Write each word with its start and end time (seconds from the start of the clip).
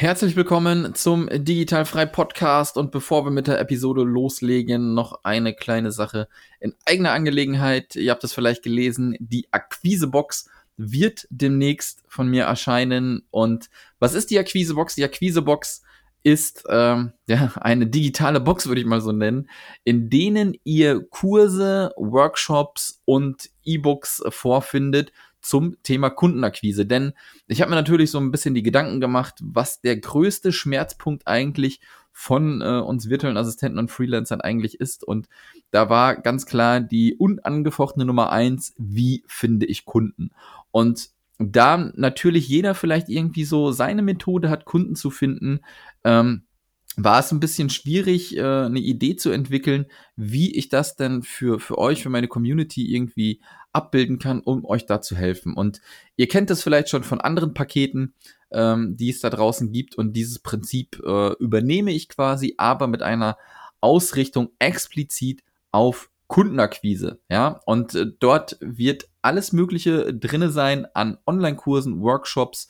Herzlich 0.00 0.36
willkommen 0.36 0.94
zum 0.94 1.28
Digitalfrei 1.28 2.06
Podcast 2.06 2.76
und 2.76 2.92
bevor 2.92 3.26
wir 3.26 3.32
mit 3.32 3.48
der 3.48 3.58
Episode 3.58 4.04
loslegen, 4.04 4.94
noch 4.94 5.24
eine 5.24 5.54
kleine 5.54 5.90
Sache 5.90 6.28
in 6.60 6.72
eigener 6.84 7.10
Angelegenheit. 7.10 7.96
Ihr 7.96 8.12
habt 8.12 8.22
es 8.22 8.32
vielleicht 8.32 8.62
gelesen, 8.62 9.16
die 9.18 9.48
Akquisebox 9.50 10.48
wird 10.76 11.26
demnächst 11.30 12.04
von 12.06 12.28
mir 12.28 12.44
erscheinen. 12.44 13.26
Und 13.32 13.70
was 13.98 14.14
ist 14.14 14.30
die 14.30 14.38
Akquisebox? 14.38 14.94
Die 14.94 15.02
Akquisebox 15.02 15.82
ist 16.22 16.62
ähm, 16.68 17.12
ja, 17.26 17.54
eine 17.56 17.88
digitale 17.88 18.38
Box, 18.38 18.68
würde 18.68 18.80
ich 18.80 18.86
mal 18.86 19.00
so 19.00 19.10
nennen, 19.10 19.50
in 19.82 20.10
denen 20.10 20.56
ihr 20.62 21.08
Kurse, 21.10 21.90
Workshops 21.96 23.02
und 23.04 23.50
E-Books 23.64 24.22
vorfindet 24.28 25.10
zum 25.40 25.76
Thema 25.82 26.10
Kundenakquise. 26.10 26.86
Denn 26.86 27.12
ich 27.46 27.60
habe 27.60 27.70
mir 27.70 27.76
natürlich 27.76 28.10
so 28.10 28.18
ein 28.18 28.30
bisschen 28.30 28.54
die 28.54 28.62
Gedanken 28.62 29.00
gemacht, 29.00 29.36
was 29.42 29.80
der 29.80 29.96
größte 29.96 30.52
Schmerzpunkt 30.52 31.26
eigentlich 31.26 31.80
von 32.12 32.62
äh, 32.62 32.80
uns 32.80 33.08
virtuellen 33.08 33.36
Assistenten 33.36 33.78
und 33.78 33.90
Freelancern 33.90 34.40
eigentlich 34.40 34.80
ist. 34.80 35.04
Und 35.04 35.28
da 35.70 35.88
war 35.88 36.16
ganz 36.16 36.46
klar 36.46 36.80
die 36.80 37.14
unangefochtene 37.14 38.04
Nummer 38.04 38.32
eins, 38.32 38.74
wie 38.76 39.22
finde 39.26 39.66
ich 39.66 39.84
Kunden? 39.84 40.30
Und 40.72 41.10
da 41.38 41.92
natürlich 41.94 42.48
jeder 42.48 42.74
vielleicht 42.74 43.08
irgendwie 43.08 43.44
so 43.44 43.70
seine 43.70 44.02
Methode 44.02 44.50
hat, 44.50 44.64
Kunden 44.64 44.96
zu 44.96 45.10
finden, 45.10 45.60
ähm, 46.02 46.42
war 46.98 47.20
es 47.20 47.30
ein 47.30 47.40
bisschen 47.40 47.70
schwierig, 47.70 48.36
äh, 48.36 48.42
eine 48.42 48.80
Idee 48.80 49.14
zu 49.14 49.30
entwickeln, 49.30 49.86
wie 50.16 50.54
ich 50.56 50.68
das 50.68 50.96
denn 50.96 51.22
für, 51.22 51.60
für 51.60 51.78
euch, 51.78 52.02
für 52.02 52.10
meine 52.10 52.26
Community 52.26 52.92
irgendwie 52.92 53.40
abbilden 53.72 54.18
kann, 54.18 54.40
um 54.40 54.64
euch 54.64 54.84
da 54.86 55.00
zu 55.00 55.14
helfen. 55.14 55.54
Und 55.54 55.80
ihr 56.16 56.26
kennt 56.26 56.50
das 56.50 56.62
vielleicht 56.62 56.88
schon 56.88 57.04
von 57.04 57.20
anderen 57.20 57.54
Paketen, 57.54 58.14
ähm, 58.50 58.96
die 58.96 59.10
es 59.10 59.20
da 59.20 59.30
draußen 59.30 59.70
gibt. 59.70 59.94
Und 59.94 60.14
dieses 60.14 60.40
Prinzip 60.40 61.00
äh, 61.06 61.32
übernehme 61.34 61.92
ich 61.92 62.08
quasi, 62.08 62.54
aber 62.58 62.88
mit 62.88 63.02
einer 63.02 63.38
Ausrichtung 63.80 64.50
explizit 64.58 65.44
auf 65.70 66.10
Kundenakquise. 66.26 67.20
Ja, 67.30 67.60
und 67.64 67.94
äh, 67.94 68.06
dort 68.18 68.56
wird 68.60 69.08
alles 69.22 69.52
Mögliche 69.52 70.12
drinne 70.12 70.50
sein 70.50 70.86
an 70.94 71.18
Online-Kursen, 71.26 72.00
Workshops 72.00 72.68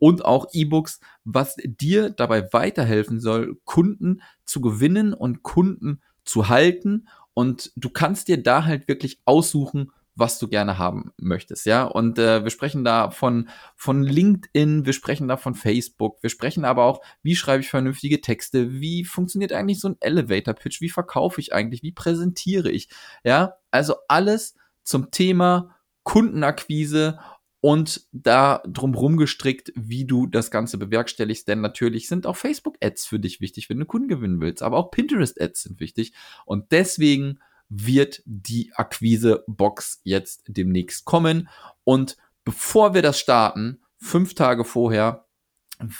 und 0.00 0.24
auch 0.24 0.48
E-Books, 0.52 0.98
was 1.24 1.54
dir 1.62 2.10
dabei 2.10 2.52
weiterhelfen 2.52 3.20
soll, 3.20 3.60
Kunden 3.64 4.22
zu 4.44 4.60
gewinnen 4.60 5.14
und 5.14 5.44
Kunden 5.44 6.02
zu 6.24 6.48
halten. 6.48 7.06
Und 7.34 7.70
du 7.76 7.90
kannst 7.90 8.26
dir 8.26 8.42
da 8.42 8.64
halt 8.64 8.88
wirklich 8.88 9.20
aussuchen, 9.24 9.92
was 10.16 10.38
du 10.38 10.48
gerne 10.48 10.78
haben 10.78 11.12
möchtest, 11.18 11.66
ja. 11.66 11.84
Und 11.84 12.18
äh, 12.18 12.42
wir 12.42 12.50
sprechen 12.50 12.84
da 12.84 13.10
von, 13.10 13.48
von 13.76 14.02
LinkedIn, 14.02 14.84
wir 14.84 14.92
sprechen 14.92 15.28
da 15.28 15.36
von 15.36 15.54
Facebook, 15.54 16.22
wir 16.22 16.30
sprechen 16.30 16.64
aber 16.64 16.84
auch, 16.84 17.00
wie 17.22 17.36
schreibe 17.36 17.62
ich 17.62 17.70
vernünftige 17.70 18.20
Texte, 18.20 18.80
wie 18.80 19.04
funktioniert 19.04 19.52
eigentlich 19.52 19.80
so 19.80 19.88
ein 19.88 19.96
Elevator-Pitch, 20.00 20.80
wie 20.80 20.90
verkaufe 20.90 21.40
ich 21.40 21.52
eigentlich, 21.54 21.82
wie 21.82 21.92
präsentiere 21.92 22.70
ich, 22.70 22.88
ja. 23.24 23.54
Also 23.70 23.94
alles 24.08 24.54
zum 24.82 25.10
Thema 25.10 25.76
Kundenakquise 26.02 27.18
und 27.60 28.06
da 28.12 28.62
drumherum 28.66 29.16
gestrickt, 29.16 29.72
wie 29.76 30.06
du 30.06 30.26
das 30.26 30.50
Ganze 30.50 30.78
bewerkstelligst. 30.78 31.46
Denn 31.46 31.60
natürlich 31.60 32.08
sind 32.08 32.26
auch 32.26 32.36
Facebook-Ads 32.36 33.06
für 33.06 33.18
dich 33.18 33.40
wichtig, 33.40 33.68
wenn 33.68 33.78
du 33.78 33.86
Kunden 33.86 34.08
gewinnen 34.08 34.40
willst. 34.40 34.62
Aber 34.62 34.78
auch 34.78 34.90
Pinterest-Ads 34.90 35.62
sind 35.62 35.80
wichtig. 35.80 36.12
Und 36.46 36.72
deswegen 36.72 37.38
wird 37.68 38.22
die 38.24 38.72
Akquise-Box 38.74 40.00
jetzt 40.04 40.44
demnächst 40.48 41.04
kommen. 41.04 41.48
Und 41.84 42.16
bevor 42.44 42.94
wir 42.94 43.02
das 43.02 43.18
starten, 43.20 43.80
fünf 43.98 44.34
Tage 44.34 44.64
vorher, 44.64 45.26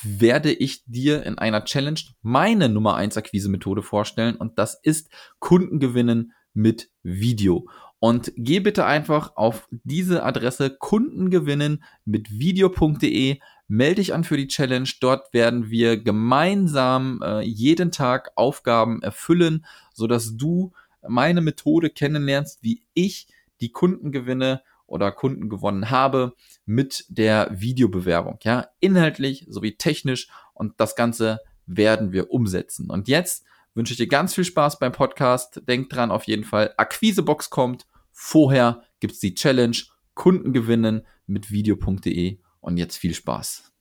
werde 0.02 0.52
ich 0.52 0.84
dir 0.86 1.24
in 1.24 1.38
einer 1.38 1.64
Challenge 1.64 2.00
meine 2.22 2.68
Nummer 2.68 2.96
eins 2.96 3.16
Akquise-Methode 3.16 3.82
vorstellen. 3.82 4.36
Und 4.36 4.58
das 4.58 4.78
ist 4.82 5.10
Kundengewinnen 5.38 6.32
mit 6.52 6.90
Video. 7.02 7.68
Und 8.00 8.32
geh 8.36 8.60
bitte 8.60 8.86
einfach 8.86 9.36
auf 9.36 9.68
diese 9.70 10.22
Adresse 10.22 10.70
Kundengewinnen 10.70 11.84
mit 12.06 12.30
video.de. 12.30 13.38
Melde 13.68 13.94
dich 13.96 14.14
an 14.14 14.24
für 14.24 14.38
die 14.38 14.48
Challenge. 14.48 14.88
Dort 15.00 15.32
werden 15.34 15.70
wir 15.70 16.02
gemeinsam 16.02 17.20
äh, 17.22 17.42
jeden 17.42 17.92
Tag 17.92 18.32
Aufgaben 18.36 19.02
erfüllen, 19.02 19.66
sodass 19.92 20.36
du 20.36 20.72
meine 21.06 21.42
Methode 21.42 21.90
kennenlernst, 21.90 22.62
wie 22.62 22.82
ich 22.94 23.28
die 23.60 23.70
Kunden 23.70 24.12
gewinne 24.12 24.62
oder 24.86 25.12
Kunden 25.12 25.50
gewonnen 25.50 25.90
habe 25.90 26.34
mit 26.64 27.04
der 27.08 27.48
Videobewerbung. 27.52 28.38
Ja, 28.42 28.68
inhaltlich 28.80 29.46
sowie 29.48 29.76
technisch 29.76 30.28
und 30.54 30.80
das 30.80 30.96
Ganze 30.96 31.40
werden 31.66 32.12
wir 32.12 32.30
umsetzen. 32.30 32.90
Und 32.90 33.08
jetzt 33.08 33.44
wünsche 33.74 33.92
ich 33.92 33.98
dir 33.98 34.08
ganz 34.08 34.34
viel 34.34 34.44
Spaß 34.44 34.78
beim 34.78 34.92
Podcast. 34.92 35.62
Denk 35.68 35.90
dran 35.90 36.10
auf 36.10 36.24
jeden 36.24 36.44
Fall, 36.44 36.74
Akquisebox 36.76 37.50
kommt. 37.50 37.86
Vorher 38.22 38.82
gibt's 39.00 39.18
die 39.18 39.34
Challenge 39.34 39.76
Kunden 40.14 40.52
gewinnen 40.52 41.06
mit 41.26 41.50
video.de 41.50 42.38
und 42.60 42.76
jetzt 42.76 42.98
viel 42.98 43.14
Spaß. 43.14 43.72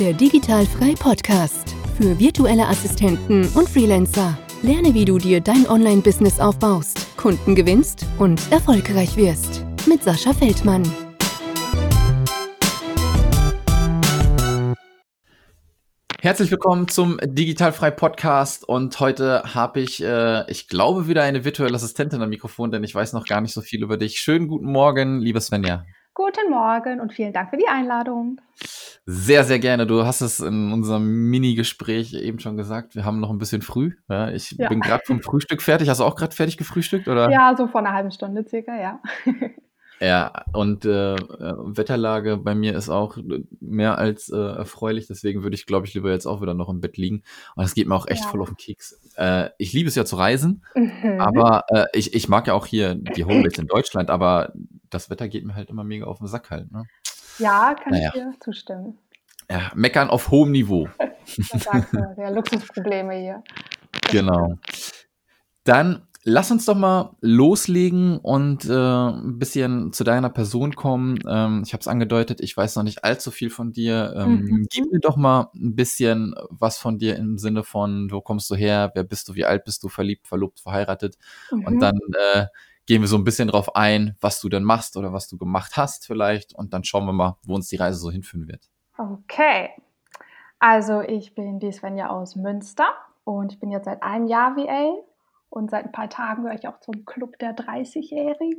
Der 0.00 0.14
Digitalfrei 0.14 0.94
Podcast 0.94 1.76
für 1.98 2.18
virtuelle 2.18 2.66
Assistenten 2.66 3.46
und 3.48 3.68
Freelancer. 3.68 4.38
Lerne, 4.62 4.94
wie 4.94 5.04
du 5.04 5.18
dir 5.18 5.42
dein 5.42 5.68
Online-Business 5.68 6.40
aufbaust, 6.40 7.14
Kunden 7.18 7.54
gewinnst 7.54 8.06
und 8.18 8.40
erfolgreich 8.50 9.14
wirst. 9.18 9.66
Mit 9.86 10.02
Sascha 10.02 10.32
Feldmann. 10.32 10.90
Herzlich 16.24 16.50
willkommen 16.50 16.88
zum 16.88 17.18
Digitalfrei 17.22 17.90
Podcast 17.90 18.66
und 18.66 18.98
heute 18.98 19.42
habe 19.54 19.80
ich, 19.80 20.02
äh, 20.02 20.50
ich 20.50 20.68
glaube, 20.68 21.06
wieder 21.06 21.22
eine 21.22 21.44
virtuelle 21.44 21.74
Assistentin 21.74 22.22
am 22.22 22.30
Mikrofon, 22.30 22.70
denn 22.70 22.82
ich 22.82 22.94
weiß 22.94 23.12
noch 23.12 23.26
gar 23.26 23.42
nicht 23.42 23.52
so 23.52 23.60
viel 23.60 23.82
über 23.82 23.98
dich. 23.98 24.20
Schönen 24.20 24.48
guten 24.48 24.72
Morgen, 24.72 25.20
liebe 25.20 25.38
Svenja. 25.42 25.84
Guten 26.14 26.48
Morgen 26.48 27.00
und 27.00 27.12
vielen 27.12 27.34
Dank 27.34 27.50
für 27.50 27.58
die 27.58 27.68
Einladung. 27.68 28.40
Sehr, 29.04 29.44
sehr 29.44 29.58
gerne. 29.58 29.86
Du 29.86 30.06
hast 30.06 30.22
es 30.22 30.40
in 30.40 30.72
unserem 30.72 31.28
Mini-Gespräch 31.28 32.14
eben 32.14 32.38
schon 32.38 32.56
gesagt. 32.56 32.94
Wir 32.94 33.04
haben 33.04 33.20
noch 33.20 33.28
ein 33.28 33.36
bisschen 33.36 33.60
früh. 33.60 33.92
Ja, 34.08 34.30
ich 34.30 34.52
ja. 34.52 34.70
bin 34.70 34.80
gerade 34.80 35.02
vom 35.04 35.20
Frühstück 35.20 35.60
fertig. 35.60 35.90
Hast 35.90 36.00
du 36.00 36.04
auch 36.04 36.16
gerade 36.16 36.34
fertig 36.34 36.56
gefrühstückt? 36.56 37.06
Oder? 37.06 37.30
Ja, 37.30 37.54
so 37.54 37.66
vor 37.66 37.82
einer 37.82 37.92
halben 37.92 38.12
Stunde 38.12 38.46
circa, 38.48 38.74
ja. 38.80 39.02
Ja, 40.00 40.44
und 40.52 40.84
äh, 40.84 41.16
Wetterlage 41.16 42.36
bei 42.36 42.54
mir 42.54 42.74
ist 42.76 42.88
auch 42.88 43.16
mehr 43.60 43.96
als 43.96 44.28
äh, 44.28 44.36
erfreulich, 44.36 45.06
deswegen 45.06 45.42
würde 45.42 45.54
ich, 45.54 45.66
glaube 45.66 45.86
ich, 45.86 45.94
lieber 45.94 46.10
jetzt 46.10 46.26
auch 46.26 46.42
wieder 46.42 46.54
noch 46.54 46.68
im 46.68 46.80
Bett 46.80 46.96
liegen. 46.96 47.22
Und 47.54 47.62
das 47.62 47.74
geht 47.74 47.86
mir 47.86 47.94
auch 47.94 48.08
echt 48.08 48.24
ja. 48.24 48.30
voll 48.30 48.42
auf 48.42 48.48
den 48.48 48.56
Keks. 48.56 49.00
Äh, 49.16 49.50
ich 49.58 49.72
liebe 49.72 49.88
es 49.88 49.94
ja 49.94 50.04
zu 50.04 50.16
reisen, 50.16 50.64
mhm. 50.74 51.20
aber 51.20 51.64
äh, 51.68 51.86
ich, 51.92 52.14
ich 52.14 52.28
mag 52.28 52.46
ja 52.46 52.54
auch 52.54 52.66
hier 52.66 52.94
die 52.94 53.24
Homebase 53.24 53.60
in 53.60 53.68
Deutschland, 53.68 54.10
aber 54.10 54.52
das 54.90 55.10
Wetter 55.10 55.28
geht 55.28 55.44
mir 55.44 55.54
halt 55.54 55.70
immer 55.70 55.84
mega 55.84 56.06
auf 56.06 56.18
den 56.18 56.26
Sack 56.26 56.50
halt. 56.50 56.70
Ne? 56.72 56.84
Ja, 57.38 57.74
kann 57.74 57.92
naja. 57.92 58.08
ich 58.08 58.20
dir 58.20 58.34
zustimmen. 58.40 58.98
Ja, 59.50 59.70
meckern 59.74 60.10
auf 60.10 60.30
hohem 60.30 60.52
Niveau. 60.52 60.88
ja, 62.16 62.28
Luxusprobleme 62.30 63.14
hier. 63.14 63.42
Genau. 64.10 64.54
Dann 65.64 66.06
Lass 66.26 66.50
uns 66.50 66.64
doch 66.64 66.74
mal 66.74 67.14
loslegen 67.20 68.18
und 68.18 68.64
äh, 68.64 68.72
ein 68.72 69.38
bisschen 69.38 69.92
zu 69.92 70.04
deiner 70.04 70.30
Person 70.30 70.74
kommen. 70.74 71.18
Ähm, 71.28 71.62
ich 71.66 71.74
habe 71.74 71.82
es 71.82 71.86
angedeutet, 71.86 72.40
ich 72.40 72.56
weiß 72.56 72.76
noch 72.76 72.82
nicht 72.82 73.04
allzu 73.04 73.30
viel 73.30 73.50
von 73.50 73.74
dir. 73.74 74.14
Ähm, 74.16 74.40
mhm. 74.40 74.66
Gib 74.70 74.90
mir 74.90 75.00
doch 75.00 75.16
mal 75.16 75.50
ein 75.54 75.76
bisschen 75.76 76.34
was 76.48 76.78
von 76.78 76.96
dir 76.96 77.16
im 77.16 77.36
Sinne 77.36 77.62
von, 77.62 78.10
wo 78.10 78.22
kommst 78.22 78.48
du 78.50 78.54
her, 78.54 78.90
wer 78.94 79.04
bist 79.04 79.28
du, 79.28 79.34
wie 79.34 79.44
alt 79.44 79.64
bist 79.64 79.82
du, 79.82 79.90
verliebt, 79.90 80.26
verlobt, 80.26 80.60
verheiratet. 80.60 81.18
Mhm. 81.50 81.66
Und 81.66 81.80
dann 81.80 81.98
äh, 82.32 82.46
gehen 82.86 83.02
wir 83.02 83.08
so 83.08 83.18
ein 83.18 83.24
bisschen 83.24 83.48
drauf 83.48 83.76
ein, 83.76 84.16
was 84.22 84.40
du 84.40 84.48
denn 84.48 84.64
machst 84.64 84.96
oder 84.96 85.12
was 85.12 85.28
du 85.28 85.36
gemacht 85.36 85.76
hast 85.76 86.06
vielleicht. 86.06 86.54
Und 86.54 86.72
dann 86.72 86.84
schauen 86.84 87.04
wir 87.04 87.12
mal, 87.12 87.36
wo 87.44 87.54
uns 87.54 87.68
die 87.68 87.76
Reise 87.76 87.98
so 87.98 88.10
hinführen 88.10 88.48
wird. 88.48 88.70
Okay. 88.96 89.72
Also 90.58 91.02
ich 91.02 91.34
bin 91.34 91.58
die 91.58 91.70
Svenja 91.70 92.08
aus 92.08 92.34
Münster 92.34 92.86
und 93.24 93.52
ich 93.52 93.60
bin 93.60 93.70
jetzt 93.70 93.84
seit 93.84 94.02
einem 94.02 94.26
Jahr 94.26 94.56
VA 94.56 95.04
und 95.54 95.70
seit 95.70 95.84
ein 95.84 95.92
paar 95.92 96.10
Tagen 96.10 96.42
gehöre 96.42 96.58
ich 96.58 96.66
auch 96.66 96.80
zum 96.80 97.04
Club 97.04 97.38
der 97.38 97.54
30-Jährigen. 97.54 98.58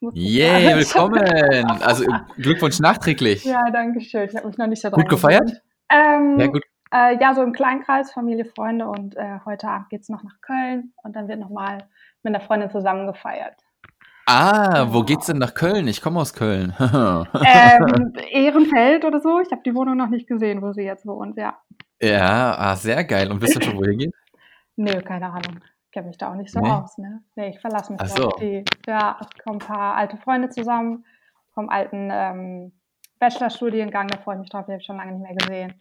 Yay, 0.14 0.76
willkommen! 0.76 1.22
Also 1.82 2.04
Glückwunsch 2.36 2.80
nachträglich. 2.80 3.44
Ja, 3.44 3.70
danke 3.70 4.00
schön. 4.00 4.28
Ich 4.28 4.34
habe 4.34 4.48
mich 4.48 4.58
noch 4.58 4.66
nicht 4.66 4.82
so 4.82 4.90
Gut 4.90 5.08
gefeiert? 5.08 5.62
Ähm, 5.88 6.38
ja, 6.40 6.46
gut. 6.48 6.62
Äh, 6.92 7.20
ja, 7.20 7.34
so 7.34 7.42
im 7.42 7.52
Kleinkreis, 7.52 8.10
Familie, 8.12 8.44
Freunde 8.44 8.88
und 8.88 9.16
äh, 9.16 9.38
heute 9.44 9.68
Abend 9.68 9.90
geht 9.90 10.00
es 10.00 10.08
noch 10.08 10.24
nach 10.24 10.40
Köln 10.40 10.92
und 11.04 11.14
dann 11.14 11.28
wird 11.28 11.38
nochmal 11.38 11.86
mit 12.22 12.34
einer 12.34 12.44
Freundin 12.44 12.70
zusammen 12.70 13.06
gefeiert. 13.06 13.54
Ah, 14.26 14.86
wo 14.88 15.02
geht's 15.02 15.26
denn 15.26 15.38
nach 15.38 15.54
Köln? 15.54 15.86
Ich 15.86 16.00
komme 16.00 16.20
aus 16.20 16.32
Köln. 16.32 16.74
ähm, 16.80 18.12
Ehrenfeld 18.30 19.04
oder 19.04 19.20
so. 19.20 19.40
Ich 19.40 19.50
habe 19.52 19.62
die 19.64 19.74
Wohnung 19.74 19.96
noch 19.96 20.08
nicht 20.08 20.26
gesehen, 20.26 20.62
wo 20.62 20.72
sie 20.72 20.82
jetzt 20.82 21.06
wohnt, 21.06 21.36
ja. 21.36 21.58
Ja, 22.00 22.56
ah, 22.58 22.76
sehr 22.76 23.04
geil. 23.04 23.30
Und 23.30 23.40
wisst 23.40 23.56
ihr 23.56 23.62
schon, 23.62 23.76
wohin 23.76 23.98
geht? 23.98 24.14
Nö, 24.76 25.00
keine 25.02 25.26
Ahnung 25.26 25.60
kenne 25.92 26.08
mich 26.08 26.18
da 26.18 26.30
auch 26.30 26.34
nicht 26.36 26.50
so 26.50 26.60
nee. 26.60 26.70
aus. 26.70 26.98
Ne? 26.98 27.22
Nee, 27.36 27.50
ich 27.50 27.60
verlasse 27.60 27.92
mich 27.92 28.00
Ach 28.02 28.08
so. 28.08 28.28
auf 28.28 28.36
die. 28.36 28.64
Ja, 28.86 29.18
es 29.20 29.44
kommen 29.44 29.60
ein 29.60 29.66
paar 29.66 29.94
alte 29.94 30.16
Freunde 30.16 30.48
zusammen 30.48 31.04
vom 31.54 31.68
alten 31.68 32.08
ähm, 32.10 32.72
Bachelorstudiengang, 33.18 34.08
da 34.08 34.18
freue 34.18 34.36
ich 34.36 34.40
mich 34.40 34.50
drauf, 34.50 34.64
den 34.66 34.72
habe 34.72 34.80
ich 34.80 34.86
schon 34.86 34.96
lange 34.96 35.12
nicht 35.12 35.22
mehr 35.22 35.36
gesehen. 35.36 35.74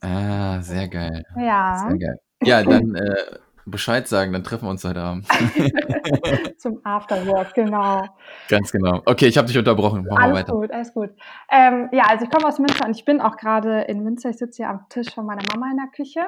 Ah, 0.00 0.60
sehr 0.62 0.88
geil. 0.88 1.22
Ja. 1.36 1.86
Sehr 1.88 1.98
geil. 1.98 2.18
Ja, 2.42 2.62
dann 2.62 2.94
äh, 2.94 3.38
Bescheid 3.66 4.08
sagen, 4.08 4.32
dann 4.32 4.42
treffen 4.42 4.64
wir 4.66 4.70
uns 4.70 4.84
heute 4.84 5.00
Abend. 5.00 5.26
Zum 6.58 6.80
Afterwork, 6.84 7.54
genau. 7.54 8.04
Ganz 8.48 8.72
genau. 8.72 9.02
Okay, 9.04 9.26
ich 9.26 9.36
habe 9.38 9.46
dich 9.46 9.58
unterbrochen. 9.58 10.04
Machen 10.04 10.16
wir 10.16 10.20
Alles 10.22 10.36
weiter. 10.38 10.52
gut, 10.54 10.70
alles 10.72 10.94
gut. 10.94 11.10
Ähm, 11.50 11.88
ja, 11.92 12.04
also 12.08 12.24
ich 12.24 12.30
komme 12.30 12.46
aus 12.48 12.58
Münster 12.58 12.86
und 12.86 12.96
ich 12.96 13.04
bin 13.04 13.20
auch 13.20 13.36
gerade 13.36 13.82
in 13.82 14.02
Münster. 14.02 14.30
Ich 14.30 14.38
sitze 14.38 14.62
hier 14.62 14.70
am 14.70 14.86
Tisch 14.88 15.14
von 15.14 15.26
meiner 15.26 15.42
Mama 15.52 15.70
in 15.70 15.76
der 15.76 15.88
Küche, 15.94 16.22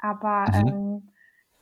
aber 0.00 0.46
Mhm. 0.50 0.68
ähm, 0.68 1.10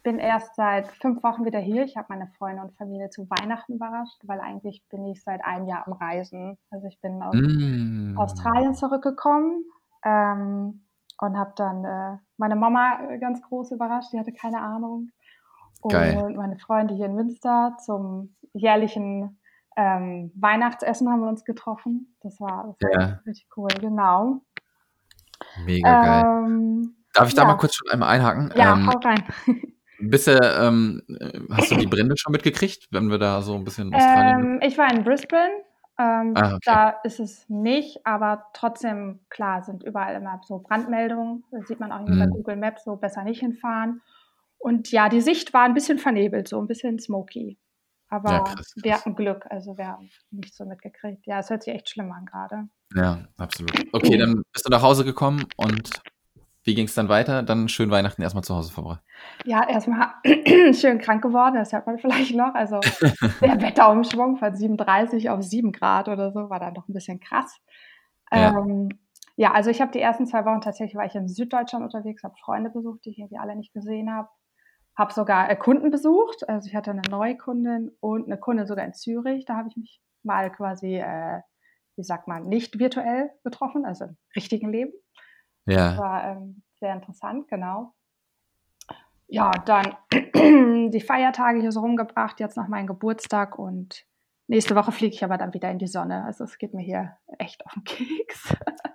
bin 0.02 0.18
erst 0.18 0.54
seit 0.56 0.88
fünf 0.88 1.22
Wochen 1.22 1.44
wieder 1.44 1.58
hier. 1.58 1.84
Ich 1.84 1.96
habe 1.96 2.06
meine 2.10 2.26
Freunde 2.38 2.62
und 2.62 2.74
Familie 2.76 3.10
zu 3.10 3.28
Weihnachten 3.30 3.74
überrascht, 3.74 4.20
weil 4.24 4.40
eigentlich 4.40 4.82
bin 4.90 5.06
ich 5.06 5.22
seit 5.22 5.44
einem 5.44 5.66
Jahr 5.66 5.86
am 5.86 5.92
Reisen. 5.94 6.58
Also 6.70 6.86
ich 6.88 7.00
bin 7.00 7.22
aus 7.22 7.34
Mm. 7.34 8.16
Australien 8.18 8.74
zurückgekommen 8.74 9.64
ähm, 10.04 10.84
und 11.20 11.36
habe 11.38 11.52
dann 11.56 11.84
äh, 11.84 12.18
meine 12.36 12.56
Mama 12.56 12.98
ganz 13.20 13.42
groß 13.42 13.70
überrascht, 13.72 14.12
die 14.12 14.18
hatte 14.18 14.32
keine 14.32 14.60
Ahnung. 14.60 15.10
Und 15.80 15.92
Geil. 15.92 16.34
meine 16.36 16.58
Freunde 16.58 16.94
hier 16.94 17.06
in 17.06 17.14
Münster 17.14 17.76
zum 17.84 18.34
jährlichen 18.52 19.40
ähm, 19.76 20.30
Weihnachtsessen 20.36 21.08
haben 21.10 21.20
wir 21.22 21.28
uns 21.28 21.44
getroffen. 21.44 22.14
Das 22.20 22.38
war, 22.40 22.74
das 22.80 22.90
war 22.90 23.00
Ja. 23.00 23.20
richtig 23.26 23.48
cool, 23.56 23.68
genau. 23.80 24.42
Mega 25.64 26.02
geil. 26.02 26.24
Ähm, 26.46 26.96
Darf 27.14 27.28
ich 27.28 27.34
da 27.34 27.42
ja. 27.42 27.48
mal 27.48 27.56
kurz 27.56 27.74
schon 27.74 27.90
einmal 27.90 28.08
einhaken? 28.10 28.52
ja, 28.56 28.74
ähm, 28.74 28.86
hau 28.86 28.98
rein. 28.98 29.24
bisher, 30.10 30.40
ähm, 30.62 31.02
äh, 31.08 31.40
hast 31.50 31.70
du 31.70 31.76
die 31.76 31.86
Brände 31.86 32.16
schon 32.16 32.32
mitgekriegt, 32.32 32.88
wenn 32.90 33.10
wir 33.10 33.18
da 33.18 33.42
so 33.42 33.54
ein 33.54 33.64
bisschen 33.64 33.92
Australien. 33.94 34.40
Ähm, 34.54 34.60
ich 34.62 34.76
war 34.78 34.92
in 34.92 35.04
Brisbane. 35.04 35.52
Ähm, 35.98 36.32
Ah, 36.36 36.54
okay. 36.54 36.58
Da 36.64 36.90
ist 37.04 37.20
es 37.20 37.48
nicht, 37.48 38.04
aber 38.06 38.46
trotzdem, 38.54 39.20
klar, 39.28 39.62
sind 39.62 39.82
überall 39.84 40.14
immer 40.16 40.40
so 40.46 40.58
Brandmeldungen. 40.58 41.44
Das 41.50 41.68
sieht 41.68 41.80
man 41.80 41.92
auch 41.92 42.00
irgendwie 42.00 42.18
bei 42.20 42.26
Mhm. 42.26 42.30
Google 42.32 42.56
Maps, 42.56 42.84
so 42.84 42.96
besser 42.96 43.24
nicht 43.24 43.40
hinfahren. 43.40 44.00
Und 44.58 44.90
ja, 44.92 45.08
die 45.08 45.20
Sicht 45.20 45.52
war 45.52 45.64
ein 45.64 45.74
bisschen 45.74 45.98
vernebelt, 45.98 46.48
so 46.48 46.58
ein 46.60 46.66
bisschen 46.66 46.98
smoky. 46.98 47.58
Aber 48.08 48.30
Ja, 48.30 48.40
krass, 48.40 48.72
wir 48.76 48.90
krass. 48.92 49.00
hatten 49.00 49.16
Glück, 49.16 49.44
also 49.50 49.76
wir 49.76 49.88
haben 49.88 50.08
nicht 50.30 50.54
so 50.54 50.64
mitgekriegt. 50.64 51.26
Ja, 51.26 51.40
es 51.40 51.50
hört 51.50 51.62
sich 51.62 51.74
echt 51.74 51.88
schlimm 51.90 52.12
an 52.12 52.24
gerade. 52.26 52.68
ja, 52.94 53.18
absolut. 53.38 53.72
Okay, 53.92 54.16
dann 54.18 54.42
bist 54.52 54.66
du 54.66 54.70
nach 54.70 54.82
Hause 54.82 55.04
gekommen 55.04 55.44
und 55.56 55.90
wie 56.64 56.74
ging 56.74 56.86
es 56.86 56.94
dann 56.94 57.08
weiter? 57.08 57.42
Dann 57.42 57.68
schön 57.68 57.90
Weihnachten 57.90 58.22
erstmal 58.22 58.44
zu 58.44 58.54
Hause 58.54 58.72
verbracht. 58.72 59.02
Ja, 59.44 59.68
erstmal 59.68 60.12
schön 60.74 60.98
krank 60.98 61.22
geworden, 61.22 61.56
das 61.56 61.72
hört 61.72 61.86
man 61.86 61.98
vielleicht 62.00 62.34
noch. 62.34 62.54
Also 62.54 62.80
der 63.40 63.60
Wetterumschwung 63.62 64.36
von 64.36 64.54
37 64.54 65.30
auf 65.30 65.42
7 65.42 65.72
Grad 65.72 66.08
oder 66.08 66.32
so 66.32 66.50
war 66.50 66.60
dann 66.60 66.74
doch 66.74 66.88
ein 66.88 66.92
bisschen 66.92 67.20
krass. 67.20 67.58
Ja. 68.32 68.56
Ähm, 68.58 68.88
ja, 69.36 69.52
also 69.52 69.70
ich 69.70 69.80
habe 69.80 69.92
die 69.92 70.00
ersten 70.00 70.26
zwei 70.26 70.44
Wochen 70.44 70.60
tatsächlich 70.60 70.94
war 70.94 71.06
ich 71.06 71.14
in 71.14 71.28
Süddeutschland 71.28 71.84
unterwegs, 71.84 72.22
habe 72.22 72.34
Freunde 72.44 72.70
besucht, 72.70 73.04
die 73.04 73.10
ich 73.10 73.18
irgendwie 73.18 73.38
alle 73.38 73.56
nicht 73.56 73.72
gesehen 73.72 74.12
habe. 74.12 74.28
Habe 74.96 75.12
sogar 75.12 75.50
äh, 75.50 75.56
Kunden 75.56 75.90
besucht. 75.90 76.48
Also 76.48 76.68
ich 76.68 76.76
hatte 76.76 76.90
eine 76.90 77.02
neue 77.10 77.36
Kundin 77.36 77.90
und 78.00 78.26
eine 78.26 78.38
Kundin 78.38 78.66
sogar 78.66 78.84
in 78.84 78.92
Zürich. 78.92 79.46
Da 79.46 79.56
habe 79.56 79.68
ich 79.68 79.76
mich 79.76 80.00
mal 80.22 80.52
quasi, 80.52 80.96
äh, 80.96 81.40
wie 81.96 82.04
sagt 82.04 82.28
man, 82.28 82.44
nicht 82.44 82.78
virtuell 82.78 83.30
getroffen, 83.42 83.86
also 83.86 84.04
im 84.04 84.16
richtigen 84.36 84.70
Leben. 84.70 84.92
Ja. 85.66 85.96
War 85.98 86.24
ähm, 86.24 86.62
sehr 86.80 86.94
interessant, 86.94 87.48
genau. 87.48 87.94
Ja, 89.28 89.50
dann 89.50 89.96
die 90.90 91.00
Feiertage 91.00 91.60
hier 91.60 91.72
so 91.72 91.80
rumgebracht, 91.80 92.40
jetzt 92.40 92.56
noch 92.56 92.68
meinen 92.68 92.86
Geburtstag 92.86 93.58
und 93.58 94.04
nächste 94.46 94.74
Woche 94.74 94.92
fliege 94.92 95.14
ich 95.14 95.24
aber 95.24 95.38
dann 95.38 95.54
wieder 95.54 95.70
in 95.70 95.78
die 95.78 95.86
Sonne. 95.86 96.24
Also 96.24 96.44
es 96.44 96.58
geht 96.58 96.74
mir 96.74 96.82
hier 96.82 97.16
echt 97.38 97.64
auf 97.64 97.72
den 97.72 97.84
Keks. 97.84 98.54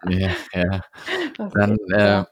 Ja, 0.09 0.29
ja. 0.53 0.81
Das 1.37 1.53
Dann, 1.53 1.77
äh, 1.91 2.23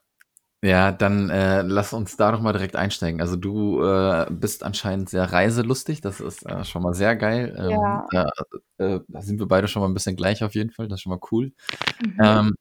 ja, 0.64 0.92
dann 0.92 1.30
äh, 1.30 1.62
lass 1.62 1.94
uns 1.94 2.18
da 2.18 2.31
doch 2.31 2.42
mal 2.42 2.54
direkt 2.54 2.76
einsteigen. 2.76 3.22
Also 3.22 3.36
du 3.36 3.84
äh, 3.84 4.28
bist 4.31 4.64
anscheinend 4.64 5.10
sehr 5.10 5.31
reiselustig, 5.31 6.02
das 6.02 6.20
ist 6.20 6.46
äh, 6.46 6.64
schon 6.64 6.81
mal 6.81 6.94
sehr 6.94 7.16
geil. 7.16 7.56
Ähm, 7.58 7.70
Ja. 7.72 8.08
da, 8.12 8.30
äh, 8.78 9.00
da 9.08 9.22
sind 9.22 9.40
wir 9.40 9.48
beide 9.48 9.68
schon 9.68 9.81
mal 9.81 9.88
ein 9.88 9.94
bisschen 9.94 10.16
gleich 10.16 10.44
auf 10.44 10.56
jeden 10.56 10.72
Fall, 10.72 10.88
das 10.88 10.98
ist 10.98 11.02
schon 11.04 11.12
mal 11.12 11.20
cool. 11.31 11.54
Mhm. 12.04 12.18
Ähm, 12.20 12.56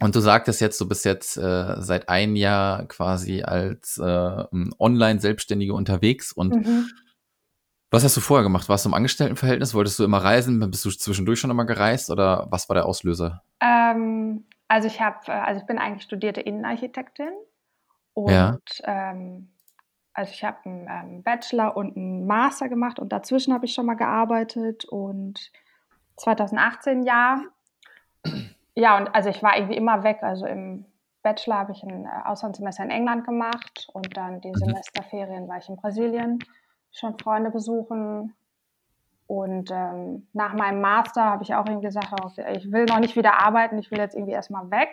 und 0.00 0.14
du 0.14 0.20
sagtest 0.20 0.60
jetzt, 0.60 0.80
du 0.80 0.88
bist 0.88 1.04
jetzt 1.04 1.36
äh, 1.36 1.74
seit 1.78 2.08
einem 2.08 2.36
Jahr 2.36 2.86
quasi 2.86 3.42
als 3.42 3.98
äh, 3.98 4.44
Online-Selbstständige 4.78 5.74
unterwegs 5.74 6.32
und 6.32 6.54
Mhm. 6.54 6.86
was 7.90 8.04
hast 8.04 8.16
du 8.16 8.20
vorher 8.20 8.42
gemacht? 8.42 8.68
Warst 8.68 8.84
du 8.84 8.88
im 8.90 8.94
Angestelltenverhältnis? 8.94 9.72
Wolltest 9.74 9.98
du 9.98 10.04
immer 10.04 10.18
reisen? 10.18 10.58
Bist 10.70 10.84
du 10.84 10.90
zwischendurch 10.90 11.40
schon 11.40 11.50
immer 11.50 11.64
gereist 11.64 12.10
oder 12.10 12.46
was 12.50 12.68
war 12.68 12.74
der 12.74 12.86
Auslöser? 12.86 13.42
Ähm, 13.60 14.44
also 14.68 14.88
ich 14.88 15.00
habe, 15.00 15.32
also 15.32 15.60
ich 15.60 15.66
bin 15.66 15.78
eigentlich 15.78 16.02
studierte 16.02 16.40
Innenarchitektin 16.40 17.30
und 18.12 18.30
Ja. 18.32 18.58
ähm, 18.84 19.50
also 20.12 20.32
ich 20.32 20.42
habe 20.44 20.58
einen 20.64 20.88
ähm, 20.90 21.22
Bachelor 21.22 21.76
und 21.76 21.96
einen 21.96 22.26
Master 22.26 22.68
gemacht 22.68 22.98
und 22.98 23.10
dazwischen 23.12 23.52
habe 23.54 23.66
ich 23.66 23.74
schon 23.74 23.86
mal 23.86 23.94
gearbeitet 23.94 24.84
und 24.86 25.52
2018 26.16 27.02
ja. 27.04 27.42
Ja, 28.76 28.98
und 28.98 29.14
also 29.14 29.30
ich 29.30 29.42
war 29.42 29.56
irgendwie 29.56 29.76
immer 29.76 30.04
weg. 30.04 30.18
Also 30.22 30.46
im 30.46 30.84
Bachelor 31.22 31.56
habe 31.58 31.72
ich 31.72 31.82
ein 31.82 32.04
äh, 32.04 32.08
Auslandssemester 32.26 32.84
in 32.84 32.90
England 32.90 33.24
gemacht 33.26 33.88
und 33.92 34.16
dann 34.16 34.40
die 34.40 34.50
Mhm. 34.50 34.56
Semesterferien 34.56 35.48
war 35.48 35.56
ich 35.58 35.68
in 35.68 35.76
Brasilien, 35.76 36.38
schon 36.92 37.18
Freunde 37.18 37.50
besuchen. 37.50 38.34
Und 39.26 39.70
ähm, 39.72 40.28
nach 40.34 40.54
meinem 40.54 40.80
Master 40.80 41.24
habe 41.24 41.42
ich 41.42 41.54
auch 41.54 41.66
irgendwie 41.66 41.86
gesagt, 41.86 42.12
ich 42.54 42.70
will 42.70 42.84
noch 42.84 43.00
nicht 43.00 43.16
wieder 43.16 43.40
arbeiten, 43.44 43.78
ich 43.78 43.90
will 43.90 43.98
jetzt 43.98 44.14
irgendwie 44.14 44.34
erstmal 44.34 44.70
weg. 44.70 44.90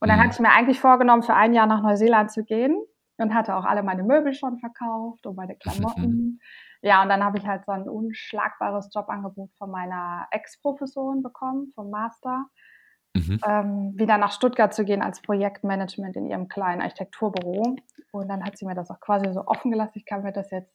Und 0.00 0.08
dann 0.08 0.18
Mhm. 0.18 0.22
hatte 0.22 0.32
ich 0.34 0.40
mir 0.40 0.50
eigentlich 0.50 0.80
vorgenommen, 0.80 1.22
für 1.22 1.34
ein 1.34 1.54
Jahr 1.54 1.66
nach 1.66 1.82
Neuseeland 1.82 2.30
zu 2.32 2.44
gehen 2.44 2.76
und 3.18 3.34
hatte 3.34 3.56
auch 3.56 3.64
alle 3.64 3.82
meine 3.82 4.02
Möbel 4.02 4.32
schon 4.34 4.58
verkauft 4.58 5.26
und 5.26 5.36
meine 5.36 5.54
Klamotten. 5.56 6.40
Ja, 6.82 7.02
und 7.02 7.08
dann 7.08 7.24
habe 7.24 7.38
ich 7.38 7.46
halt 7.46 7.64
so 7.66 7.72
ein 7.72 7.88
unschlagbares 7.88 8.90
Jobangebot 8.92 9.50
von 9.58 9.70
meiner 9.70 10.26
Ex-Professorin 10.30 11.22
bekommen, 11.22 11.72
vom 11.74 11.90
Master, 11.90 12.46
Mhm. 13.16 13.40
ähm, 13.46 13.92
wieder 13.96 14.18
nach 14.18 14.32
Stuttgart 14.32 14.72
zu 14.74 14.84
gehen 14.84 15.02
als 15.02 15.20
Projektmanagement 15.22 16.16
in 16.16 16.26
ihrem 16.26 16.48
kleinen 16.48 16.82
Architekturbüro. 16.82 17.76
Und 18.12 18.28
dann 18.28 18.44
hat 18.44 18.56
sie 18.58 18.66
mir 18.66 18.74
das 18.74 18.90
auch 18.90 19.00
quasi 19.00 19.32
so 19.32 19.46
offen 19.46 19.70
gelassen. 19.70 19.92
Ich 19.98 20.06
kann 20.06 20.22
mir 20.22 20.32
das 20.32 20.50
jetzt 20.50 20.72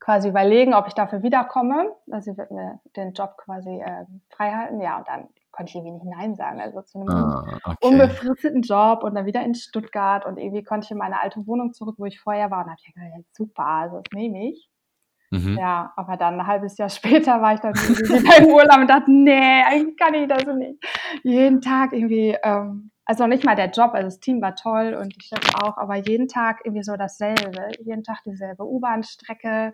quasi 0.00 0.28
überlegen, 0.28 0.74
ob 0.74 0.86
ich 0.86 0.94
dafür 0.94 1.22
wiederkomme. 1.22 1.92
Also 2.10 2.32
sie 2.32 2.38
wird 2.38 2.50
mir 2.50 2.80
den 2.96 3.12
Job 3.12 3.36
quasi 3.36 3.82
ähm, 3.86 4.22
freihalten. 4.30 4.80
Ja, 4.80 4.98
und 4.98 5.08
dann 5.08 5.28
konnte 5.52 5.70
ich 5.70 5.76
irgendwie 5.76 5.92
nicht 5.92 6.16
Nein 6.16 6.36
sagen. 6.36 6.60
Also 6.60 6.82
zu 6.82 6.98
einem 7.00 7.08
Ah, 7.10 7.58
okay. 7.64 7.76
unbefristeten 7.82 8.62
Job 8.62 9.04
und 9.04 9.14
dann 9.14 9.26
wieder 9.26 9.42
in 9.42 9.54
Stuttgart 9.54 10.24
und 10.24 10.38
irgendwie 10.38 10.62
konnte 10.62 10.86
ich 10.86 10.90
in 10.90 10.98
meine 10.98 11.20
alte 11.20 11.46
Wohnung 11.46 11.72
zurück, 11.72 11.96
wo 11.98 12.06
ich 12.06 12.20
vorher 12.20 12.50
war. 12.50 12.60
Und 12.60 12.66
da 12.66 12.70
habe 12.72 12.80
ich 12.82 12.94
gedacht, 12.94 13.24
super, 13.32 13.66
also 13.66 13.96
das 14.00 14.12
nehme 14.14 14.48
ich. 14.50 14.70
Mhm. 15.30 15.56
Ja, 15.58 15.92
aber 15.96 16.16
dann 16.16 16.40
ein 16.40 16.46
halbes 16.46 16.76
Jahr 16.78 16.88
später 17.28 17.40
war 17.40 17.54
ich 17.54 17.60
dann 17.60 17.74
irgendwie 17.74 18.02
wieder 18.02 18.38
im 18.38 18.46
Urlaub 18.46 18.78
und 18.78 18.88
dachte, 18.90 19.10
nee, 19.10 19.62
eigentlich 19.64 19.96
kann 19.96 20.14
ich 20.14 20.28
das 20.28 20.44
nicht. 20.46 20.84
Jeden 21.22 21.60
Tag 21.60 21.92
irgendwie, 21.92 22.36
ähm, 22.42 22.90
also 23.04 23.26
nicht 23.26 23.44
mal 23.44 23.56
der 23.56 23.70
Job, 23.70 23.90
also 23.94 24.06
das 24.06 24.20
Team 24.20 24.40
war 24.42 24.54
toll 24.54 24.96
und 25.00 25.14
die 25.16 25.26
Chef 25.26 25.54
auch, 25.54 25.76
aber 25.76 25.96
jeden 25.96 26.28
Tag 26.28 26.60
irgendwie 26.64 26.82
so 26.82 26.96
dasselbe. 26.96 27.70
Jeden 27.80 28.02
Tag 28.02 28.18
dieselbe 28.24 28.64
U-Bahn-Strecke 28.64 29.72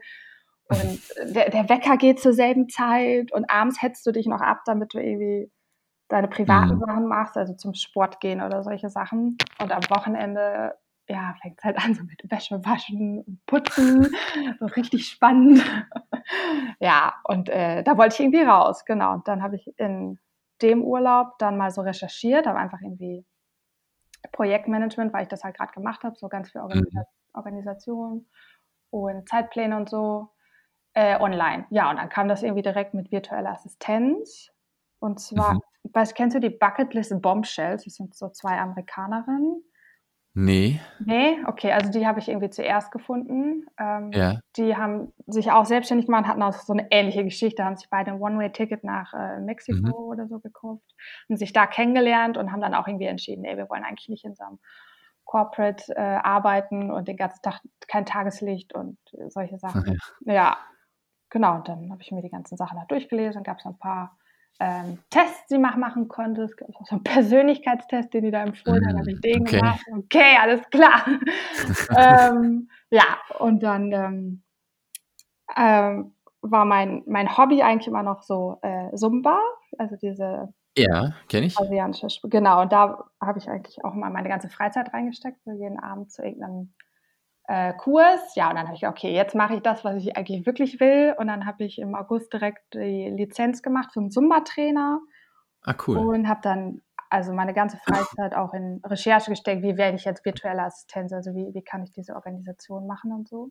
und 0.69 1.01
der, 1.35 1.51
der 1.51 1.69
Wecker 1.69 1.97
geht 1.97 2.21
zur 2.21 2.33
selben 2.33 2.69
Zeit 2.69 3.33
und 3.33 3.51
abends 3.51 3.81
hetzt 3.83 4.07
du 4.07 4.13
dich 4.13 4.27
noch 4.27 4.41
ab, 4.41 4.61
damit 4.67 4.95
du 4.95 4.99
irgendwie 4.99 5.51
deine 6.09 6.29
privaten 6.29 6.77
Mhm. 6.77 6.81
Sachen 6.81 7.07
machst, 7.09 7.37
also 7.37 7.55
zum 7.55 7.75
Sport 7.75 8.21
gehen 8.21 8.41
oder 8.41 8.63
solche 8.63 8.91
Sachen. 8.91 9.37
Und 9.61 9.73
am 9.73 9.83
Wochenende, 9.91 10.75
ja, 11.09 11.35
fängt 11.41 11.59
es 11.59 11.65
halt 11.65 11.79
an 11.79 11.95
so 11.95 12.03
mit 12.05 12.21
Wäsche 12.31 12.65
waschen 12.65 13.21
und 13.21 13.47
putzen. 13.47 14.09
so 14.61 14.67
richtig 14.67 15.09
spannend. 15.09 15.63
ja, 16.81 17.15
und 17.25 17.49
äh, 17.49 17.83
da 17.83 17.97
wollte 17.97 18.15
ich 18.15 18.21
irgendwie 18.21 18.43
raus, 18.43 18.85
genau. 18.85 19.15
Und 19.15 19.29
dann 19.29 19.43
habe 19.43 19.57
ich 19.57 19.73
in 19.79 20.19
dem 20.63 20.83
Urlaub 20.83 21.39
dann 21.39 21.57
mal 21.57 21.71
so 21.71 21.83
recherchiert, 21.83 22.47
habe 22.47 22.59
einfach 22.59 22.81
irgendwie 22.81 23.25
Projektmanagement, 24.33 25.13
weil 25.13 25.23
ich 25.23 25.29
das 25.29 25.45
halt 25.45 25.57
gerade 25.57 25.73
gemacht 25.73 26.03
habe, 26.03 26.17
so 26.17 26.29
ganz 26.29 26.51
viel 26.51 26.61
Organisa 26.61 27.05
Organisation 27.35 28.27
und 28.91 29.29
Zeitpläne 29.29 29.77
und 29.77 29.91
so 29.91 30.31
äh, 30.95 31.21
online. 31.21 31.67
Ja, 31.71 31.91
und 31.91 31.97
dann 31.97 32.09
kam 32.09 32.29
das 32.29 32.43
irgendwie 32.43 32.63
direkt 32.63 32.95
mit 32.95 33.13
virtueller 33.13 33.51
Assistenz. 33.53 34.51
Und 34.99 35.21
zwar, 35.21 35.55
Mhm. 35.55 35.61
weißt, 35.93 36.15
kennst 36.15 36.35
du 36.35 36.41
die 36.41 36.49
Bucketlist 36.51 37.21
Bombshells? 37.21 37.85
Das 37.85 37.95
sind 37.97 38.15
so 38.15 38.31
zwei 38.31 38.59
Amerikanerinnen. 38.59 39.63
Nee, 40.39 40.81
Nee, 40.99 41.39
okay, 41.47 41.73
also 41.73 41.91
die 41.91 42.07
habe 42.07 42.19
ich 42.21 42.29
irgendwie 42.29 42.51
zuerst 42.51 42.91
gefunden. 42.93 43.65
Ähm, 43.81 44.11
ja. 44.13 44.39
Die 44.59 44.77
haben 44.77 45.15
sich 45.27 45.51
auch 45.51 45.65
selbstständig 45.65 46.05
gemacht, 46.07 46.27
hatten 46.27 46.43
auch 46.43 46.53
so 46.53 46.75
eine 46.75 46.87
ähnliche 46.91 47.25
Geschichte, 47.25 47.65
haben 47.65 47.77
sich 47.77 47.89
beide 47.89 48.11
ein 48.11 48.21
One-Way-Ticket 48.21 48.85
nach 48.85 49.15
äh, 49.15 49.41
Mexiko 49.41 49.79
Mhm. 49.79 49.93
oder 49.95 50.29
so 50.29 50.39
gekauft, 50.39 50.85
haben 51.31 51.39
sich 51.39 51.55
da 51.55 51.67
kennengelernt 51.67 52.37
und 52.37 52.53
haben 52.53 52.61
dann 52.61 52.75
auch 52.75 52.87
irgendwie 52.87 53.07
entschieden, 53.07 53.47
ey, 53.47 53.57
wir 53.57 53.71
wollen 53.71 53.83
eigentlich 53.85 54.11
nicht 54.11 54.27
in 54.27 54.35
so 54.35 54.45
einem 54.45 54.59
Corporate 55.25 55.97
äh, 55.97 56.01
arbeiten 56.01 56.91
und 56.91 57.09
den 57.09 57.17
ganzen 57.17 57.41
Tag 57.41 57.63
kein 57.89 58.05
Tageslicht 58.05 58.75
und 58.75 58.99
äh, 59.15 59.31
solche 59.31 59.59
Sachen. 59.59 59.99
Ja, 60.27 60.59
genau. 61.31 61.55
Und 61.57 61.69
dann 61.69 61.91
habe 61.91 62.03
ich 62.03 62.13
mir 62.13 62.21
die 62.21 62.29
ganzen 62.29 62.59
Sachen 62.59 62.79
da 62.79 62.85
durchgelesen, 62.85 63.43
gab 63.43 63.59
es 63.59 63.65
ein 63.65 63.79
paar 63.79 64.19
ähm, 64.61 64.99
Tests, 65.11 65.47
die 65.49 65.59
man 65.59 65.79
machen 65.79 66.09
konnte. 66.09 66.43
Es 66.43 66.57
gab 66.57 66.69
auch 66.71 66.87
so 66.87 66.97
einen 66.97 67.05
Persönlichkeitstest, 67.05 68.13
den 68.15 68.25
die 68.25 68.31
da 68.31 68.43
empfohlen 68.43 68.83
mm, 68.83 68.89
haben. 68.89 68.99
habe 68.99 69.11
ich 69.11 69.21
den 69.21 69.43
okay. 69.43 69.59
gemacht. 69.59 69.85
Okay, 69.97 70.37
alles 70.41 70.63
klar. 70.71 71.05
ähm, 71.97 72.69
ja, 72.91 73.19
und 73.39 73.63
dann 73.63 73.93
ähm, 73.93 74.43
ähm, 75.57 76.15
war 76.41 76.65
mein, 76.65 77.03
mein 77.07 77.37
Hobby 77.37 77.63
eigentlich 77.63 77.89
immer 77.89 78.03
noch 78.03 78.23
so 78.23 78.59
äh, 78.63 78.95
Zumba, 78.95 79.39
also 79.79 79.97
diese 79.97 80.53
ja, 80.79 81.15
kenne 81.29 81.47
ich. 81.47 81.55
Brasilianische 81.55 82.07
Genau, 82.25 82.63
und 82.63 82.73
da 82.73 83.05
habe 83.21 83.39
ich 83.39 83.49
eigentlich 83.49 83.83
auch 83.85 83.95
mal 83.95 84.11
meine 84.11 84.29
ganze 84.29 84.49
Freizeit 84.49 84.93
reingesteckt, 84.93 85.43
so 85.45 85.53
jeden 85.53 85.79
Abend 85.79 86.11
zu 86.11 86.23
irgendeinem 86.23 86.75
äh, 87.49 87.73
Kurs. 87.75 88.35
Ja, 88.35 88.51
und 88.51 88.57
dann 88.57 88.67
habe 88.67 88.77
ich, 88.77 88.87
okay, 88.87 89.13
jetzt 89.13 89.35
mache 89.35 89.55
ich 89.55 89.61
das, 89.61 89.85
was 89.85 89.97
ich 89.97 90.17
eigentlich 90.17 90.47
wirklich 90.47 90.81
will. 90.81 91.15
Und 91.19 91.29
dann 91.29 91.47
habe 91.47 91.65
ich 91.65 91.79
im 91.79 91.95
August 91.95 92.33
direkt 92.33 92.75
die 92.75 93.11
Lizenz 93.11 93.63
gemacht 93.63 93.93
für 93.93 94.01
einen 94.01 94.11
Zumba-Trainer. 94.11 95.01
Ah, 95.63 95.75
cool. 95.87 95.99
Und 95.99 96.29
habe 96.29 96.41
dann 96.43 96.83
also 97.09 97.33
meine 97.33 97.55
ganze 97.55 97.79
Freizeit 97.79 98.35
auch 98.35 98.53
in 98.53 98.81
Recherche 98.85 99.31
gesteckt, 99.31 99.63
wie 99.63 99.77
werde 99.77 99.97
ich 99.97 100.05
jetzt 100.05 100.25
virtuelle 100.25 100.63
Assistenz, 100.63 101.13
also 101.13 101.35
wie, 101.35 101.55
wie 101.55 101.63
kann 101.63 101.85
ich 101.85 101.93
diese 101.93 102.15
Organisation 102.15 102.87
machen 102.87 103.13
und 103.13 103.29
so. 103.29 103.51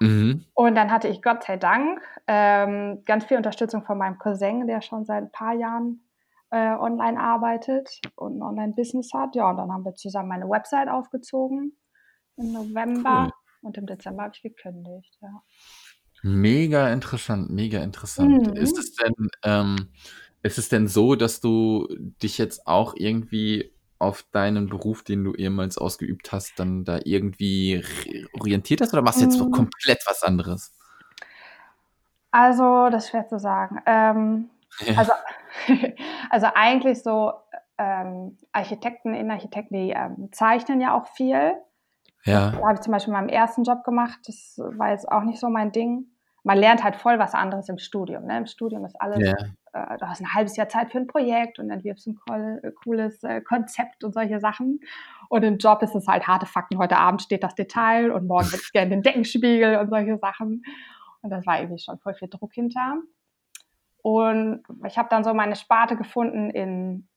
Mhm. 0.00 0.44
Und 0.54 0.74
dann 0.74 0.90
hatte 0.90 1.06
ich 1.06 1.22
Gott 1.22 1.44
sei 1.44 1.56
Dank 1.56 2.00
ähm, 2.26 3.02
ganz 3.04 3.24
viel 3.24 3.36
Unterstützung 3.36 3.84
von 3.84 3.98
meinem 3.98 4.18
Cousin, 4.18 4.66
der 4.66 4.82
schon 4.82 5.04
seit 5.04 5.22
ein 5.22 5.30
paar 5.30 5.54
Jahren 5.54 6.08
äh, 6.50 6.74
online 6.74 7.20
arbeitet 7.20 8.00
und 8.16 8.38
ein 8.38 8.42
Online-Business 8.42 9.12
hat. 9.14 9.36
Ja, 9.36 9.48
und 9.48 9.58
dann 9.58 9.72
haben 9.72 9.84
wir 9.84 9.94
zusammen 9.94 10.28
meine 10.28 10.48
Website 10.48 10.88
aufgezogen 10.88 11.76
im 12.36 12.52
November 12.52 13.24
cool. 13.24 13.68
und 13.68 13.78
im 13.78 13.86
Dezember 13.86 14.24
habe 14.24 14.32
ich 14.34 14.42
gekündigt. 14.42 15.18
Ja. 15.20 15.42
Mega 16.22 16.92
interessant, 16.92 17.50
mega 17.50 17.82
interessant. 17.82 18.48
Mhm. 18.48 18.56
Ist 18.56 18.78
es 18.78 18.94
denn, 18.94 19.28
ähm, 19.44 19.88
ist 20.42 20.58
es 20.58 20.68
denn 20.68 20.88
so, 20.88 21.14
dass 21.14 21.40
du 21.40 21.88
dich 22.22 22.38
jetzt 22.38 22.66
auch 22.66 22.94
irgendwie 22.96 23.72
auf 23.98 24.24
deinen 24.32 24.68
Beruf, 24.68 25.04
den 25.04 25.22
du 25.22 25.34
ehemals 25.34 25.78
ausgeübt 25.78 26.32
hast, 26.32 26.58
dann 26.58 26.84
da 26.84 26.98
irgendwie 27.04 27.84
orientiert 28.38 28.80
hast 28.80 28.92
oder 28.92 29.02
machst 29.02 29.20
du 29.20 29.24
jetzt 29.24 29.40
mhm. 29.40 29.52
komplett 29.52 30.02
was 30.06 30.22
anderes? 30.22 30.76
Also, 32.32 32.88
das 32.90 33.04
ist 33.04 33.10
schwer 33.10 33.28
zu 33.28 33.38
sagen. 33.38 33.80
Ähm, 33.86 34.50
ja. 34.80 34.96
also, 34.96 35.12
also 36.30 36.46
eigentlich 36.54 37.02
so 37.02 37.32
ähm, 37.78 38.38
Architekten, 38.52 39.14
Innenarchitekten, 39.14 39.76
die 39.76 39.90
ähm, 39.90 40.30
zeichnen 40.32 40.80
ja 40.80 40.98
auch 40.98 41.06
viel. 41.14 41.52
Ja. 42.24 42.52
Habe 42.52 42.74
ich 42.74 42.80
zum 42.80 42.92
Beispiel 42.92 43.12
in 43.12 43.20
meinem 43.20 43.28
ersten 43.28 43.64
Job 43.64 43.84
gemacht. 43.84 44.20
Das 44.26 44.58
war 44.58 44.90
jetzt 44.90 45.10
auch 45.10 45.22
nicht 45.22 45.40
so 45.40 45.48
mein 45.48 45.72
Ding. 45.72 46.06
Man 46.44 46.58
lernt 46.58 46.82
halt 46.82 46.96
voll 46.96 47.18
was 47.18 47.34
anderes 47.34 47.68
im 47.68 47.78
Studium. 47.78 48.26
Ne? 48.26 48.38
Im 48.38 48.46
Studium 48.46 48.84
ist 48.84 49.00
alles, 49.00 49.20
ja. 49.20 49.34
äh, 49.72 49.96
du 49.98 50.08
hast 50.08 50.20
ein 50.20 50.34
halbes 50.34 50.56
Jahr 50.56 50.68
Zeit 50.68 50.90
für 50.90 50.98
ein 50.98 51.06
Projekt 51.06 51.58
und 51.58 51.70
entwirfst 51.70 52.06
ein 52.08 52.18
cool, 52.28 52.74
cooles 52.82 53.22
äh, 53.22 53.40
Konzept 53.40 54.02
und 54.02 54.12
solche 54.12 54.40
Sachen. 54.40 54.80
Und 55.28 55.44
im 55.44 55.58
Job 55.58 55.82
ist 55.82 55.94
es 55.94 56.08
halt 56.08 56.26
harte 56.26 56.46
Fakten. 56.46 56.78
Heute 56.78 56.96
Abend 56.96 57.22
steht 57.22 57.44
das 57.44 57.54
Detail 57.54 58.10
und 58.10 58.26
morgen 58.26 58.50
wird 58.50 58.62
gerne 58.72 58.90
den 58.90 59.02
Deckenspiegel 59.02 59.76
und 59.78 59.90
solche 59.90 60.18
Sachen. 60.18 60.64
Und 61.22 61.30
das 61.30 61.46
war 61.46 61.60
irgendwie 61.60 61.82
schon 61.82 61.98
voll 61.98 62.14
viel 62.14 62.28
Druck 62.28 62.52
hinter. 62.52 62.96
Und 64.02 64.64
ich 64.84 64.98
habe 64.98 65.08
dann 65.08 65.22
so 65.22 65.32
meine 65.32 65.54
Sparte 65.54 65.96
gefunden 65.96 66.50
in 66.50 67.08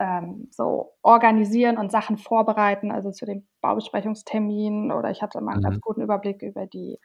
ähm, 0.00 0.48
so 0.50 0.94
organisieren 1.02 1.78
und 1.78 1.92
Sachen 1.92 2.16
vorbereiten, 2.16 2.90
also 2.90 3.12
zu 3.12 3.26
den 3.26 3.46
Baubesprechungsterminen 3.60 4.90
oder 4.90 5.10
ich 5.10 5.22
hatte 5.22 5.38
immer 5.38 5.52
einen 5.52 5.60
mhm. 5.60 5.64
ganz 5.64 5.80
guten 5.80 6.00
Überblick 6.00 6.42
über 6.42 6.66
die 6.66 6.98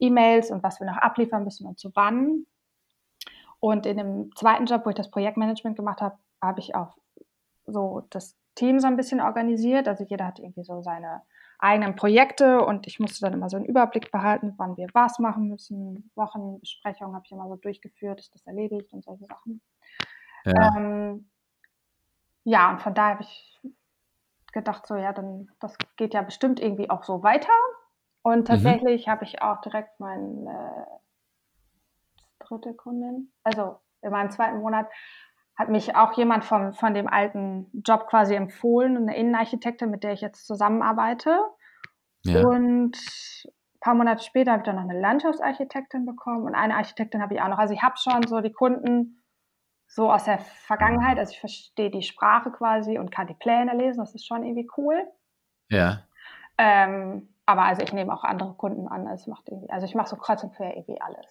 E-Mails 0.00 0.50
und 0.50 0.62
was 0.62 0.80
wir 0.80 0.86
noch 0.86 0.96
abliefern 0.96 1.44
müssen 1.44 1.66
und 1.66 1.78
zu 1.78 1.90
wann. 1.94 2.44
Und 3.60 3.86
in 3.86 3.98
dem 3.98 4.30
zweiten 4.34 4.66
Job, 4.66 4.84
wo 4.84 4.90
ich 4.90 4.96
das 4.96 5.10
Projektmanagement 5.10 5.76
gemacht 5.76 6.00
habe, 6.00 6.16
habe 6.42 6.60
ich 6.60 6.74
auch 6.74 6.96
so 7.66 8.06
das 8.10 8.36
Team 8.56 8.80
so 8.80 8.86
ein 8.86 8.96
bisschen 8.96 9.20
organisiert. 9.20 9.86
Also 9.86 10.04
jeder 10.08 10.26
hat 10.26 10.40
irgendwie 10.40 10.64
so 10.64 10.82
seine 10.82 11.22
eigenen 11.60 11.94
Projekte 11.94 12.64
und 12.64 12.86
ich 12.86 12.98
musste 12.98 13.20
dann 13.20 13.34
immer 13.34 13.50
so 13.50 13.58
einen 13.58 13.66
Überblick 13.66 14.10
behalten, 14.10 14.54
wann 14.56 14.76
wir 14.76 14.88
was 14.94 15.18
machen 15.18 15.48
müssen. 15.48 16.10
Wochenbesprechungen 16.16 17.14
habe 17.14 17.24
ich 17.26 17.32
immer 17.32 17.48
so 17.48 17.56
durchgeführt, 17.56 18.18
ist 18.18 18.34
das 18.34 18.46
erledigt 18.46 18.92
und 18.92 19.04
solche 19.04 19.26
Sachen. 19.26 19.60
Ja. 20.46 20.76
Ähm, 20.76 20.99
ja, 22.50 22.70
und 22.70 22.82
von 22.82 22.94
daher 22.94 23.14
habe 23.14 23.22
ich 23.22 23.60
gedacht, 24.52 24.84
so 24.86 24.96
ja, 24.96 25.12
dann 25.12 25.48
das 25.60 25.76
geht 25.96 26.14
ja 26.14 26.22
bestimmt 26.22 26.58
irgendwie 26.58 26.90
auch 26.90 27.04
so 27.04 27.22
weiter. 27.22 27.52
Und 28.22 28.40
mhm. 28.40 28.44
tatsächlich 28.44 29.06
mhm. 29.06 29.10
habe 29.10 29.24
ich 29.24 29.40
auch 29.40 29.60
direkt 29.60 30.00
meine 30.00 30.86
dritte 32.40 32.74
Kundin, 32.74 33.32
also 33.44 33.78
in 34.02 34.10
meinem 34.10 34.30
zweiten 34.30 34.58
Monat, 34.58 34.88
hat 35.56 35.68
mich 35.68 35.94
auch 35.94 36.14
jemand 36.14 36.44
von, 36.44 36.72
von 36.72 36.94
dem 36.94 37.06
alten 37.06 37.70
Job 37.86 38.08
quasi 38.08 38.34
empfohlen, 38.34 38.96
eine 38.96 39.16
Innenarchitektin, 39.16 39.90
mit 39.90 40.02
der 40.02 40.12
ich 40.12 40.20
jetzt 40.20 40.46
zusammenarbeite. 40.46 41.38
Ja. 42.24 42.44
Und 42.46 42.96
ein 42.96 43.80
paar 43.80 43.94
Monate 43.94 44.24
später 44.24 44.52
habe 44.52 44.62
ich 44.62 44.66
dann 44.66 44.76
noch 44.76 44.90
eine 44.90 45.00
Landschaftsarchitektin 45.00 46.04
bekommen 46.04 46.46
und 46.46 46.54
eine 46.54 46.74
Architektin 46.74 47.22
habe 47.22 47.34
ich 47.34 47.42
auch 47.42 47.48
noch. 47.48 47.58
Also 47.58 47.74
ich 47.74 47.82
habe 47.82 47.96
schon 47.98 48.26
so 48.26 48.40
die 48.40 48.52
Kunden 48.52 49.19
so 49.90 50.10
aus 50.10 50.24
der 50.24 50.38
Vergangenheit. 50.38 51.18
Also 51.18 51.32
ich 51.32 51.40
verstehe 51.40 51.90
die 51.90 52.02
Sprache 52.02 52.50
quasi 52.52 52.98
und 52.98 53.10
kann 53.10 53.26
die 53.26 53.34
Pläne 53.34 53.76
lesen. 53.76 53.98
Das 53.98 54.14
ist 54.14 54.26
schon 54.26 54.44
irgendwie 54.44 54.68
cool. 54.76 55.04
Ja. 55.68 56.04
Ähm, 56.56 57.28
aber 57.44 57.64
also 57.64 57.82
ich 57.82 57.92
nehme 57.92 58.14
auch 58.14 58.22
andere 58.22 58.54
Kunden 58.54 58.86
an. 58.86 59.08
Also, 59.08 59.30
macht 59.30 59.48
irgendwie, 59.48 59.70
also 59.70 59.86
ich 59.86 59.94
mache 59.94 60.08
so 60.08 60.16
kreuz 60.16 60.42
und 60.44 60.54
quer 60.54 60.76
irgendwie 60.76 61.00
alles. 61.00 61.26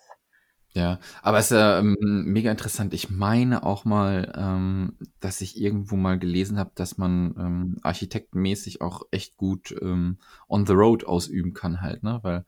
Ja, 0.74 1.00
aber 1.24 1.40
es 1.40 1.50
ist 1.50 1.58
ähm, 1.58 1.98
mega 2.26 2.52
interessant. 2.52 2.94
Ich 2.94 3.10
meine 3.10 3.64
auch 3.64 3.86
mal, 3.86 4.32
ähm, 4.36 4.98
dass 5.20 5.42
ich 5.42 5.60
irgendwo 5.60 5.96
mal 5.96 6.20
gelesen 6.20 6.60
habe, 6.60 6.72
dass 6.76 6.98
man 6.98 7.34
ähm, 7.40 7.78
architektenmäßig 7.82 8.82
auch 8.82 9.02
echt 9.10 9.36
gut 9.36 9.74
ähm, 9.82 10.20
on 10.48 10.68
the 10.68 10.74
road 10.74 11.06
ausüben 11.06 11.54
kann 11.54 11.82
halt, 11.82 12.04
ne? 12.04 12.20
Weil 12.22 12.46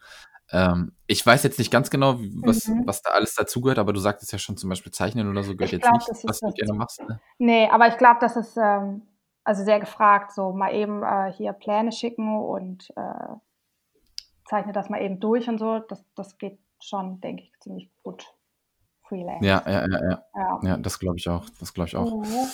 ähm, 0.52 0.94
ich 1.08 1.26
weiß 1.26 1.44
jetzt 1.44 1.60
nicht 1.60 1.72
ganz 1.72 1.90
genau, 1.90 2.20
was, 2.20 2.68
mhm. 2.68 2.84
was 2.86 3.02
da 3.02 3.12
alles 3.12 3.36
dazugehört, 3.36 3.80
aber 3.80 3.94
du 3.94 4.00
sagtest 4.00 4.32
ja 4.32 4.40
schon 4.40 4.58
zum 4.58 4.70
Beispiel 4.70 4.92
Zeichnen 4.92 5.30
oder 5.30 5.44
so 5.44 5.56
gehört 5.56 5.74
ich 5.74 5.80
jetzt 5.80 5.84
glaub, 5.84 5.96
nicht, 5.96 6.28
was 6.28 6.40
du 6.40 6.52
gerne 6.52 6.74
machst. 6.74 7.02
Ne? 7.02 7.20
Nee, 7.38 7.70
aber 7.70 7.88
ich 7.88 7.98
glaube, 7.98 8.20
das 8.20 8.36
ist 8.36 8.58
ähm, 8.58 9.04
also 9.44 9.64
sehr 9.64 9.80
gefragt, 9.80 10.34
so 10.34 10.52
mal 10.52 10.74
eben 10.74 11.04
äh, 11.04 11.32
hier 11.32 11.54
Pläne 11.54 11.92
schicken 11.92 12.40
und 12.40 12.90
äh, 12.96 13.36
zeichne 14.46 14.74
das 14.74 14.90
mal 14.90 15.02
eben 15.02 15.20
durch 15.20 15.48
und 15.48 15.58
so. 15.58 15.80
Das, 15.80 16.04
das 16.16 16.38
geht 16.38 16.60
schon, 16.82 17.22
denke 17.22 17.44
ich, 17.44 17.52
ziemlich 17.60 17.90
gut. 18.04 18.28
Freelance. 19.08 19.46
Ja, 19.46 19.64
ja, 19.66 19.88
ja, 19.88 20.10
ja. 20.10 20.24
Ja, 20.36 20.60
ja 20.64 20.78
das 20.78 21.00
glaube 21.00 21.18
ich 21.18 21.28
auch. 21.30 21.46
Das 21.60 21.74
glaube 21.74 21.88
ich 21.88 21.96
auch. 21.96 22.12
Mhm. 22.12 22.48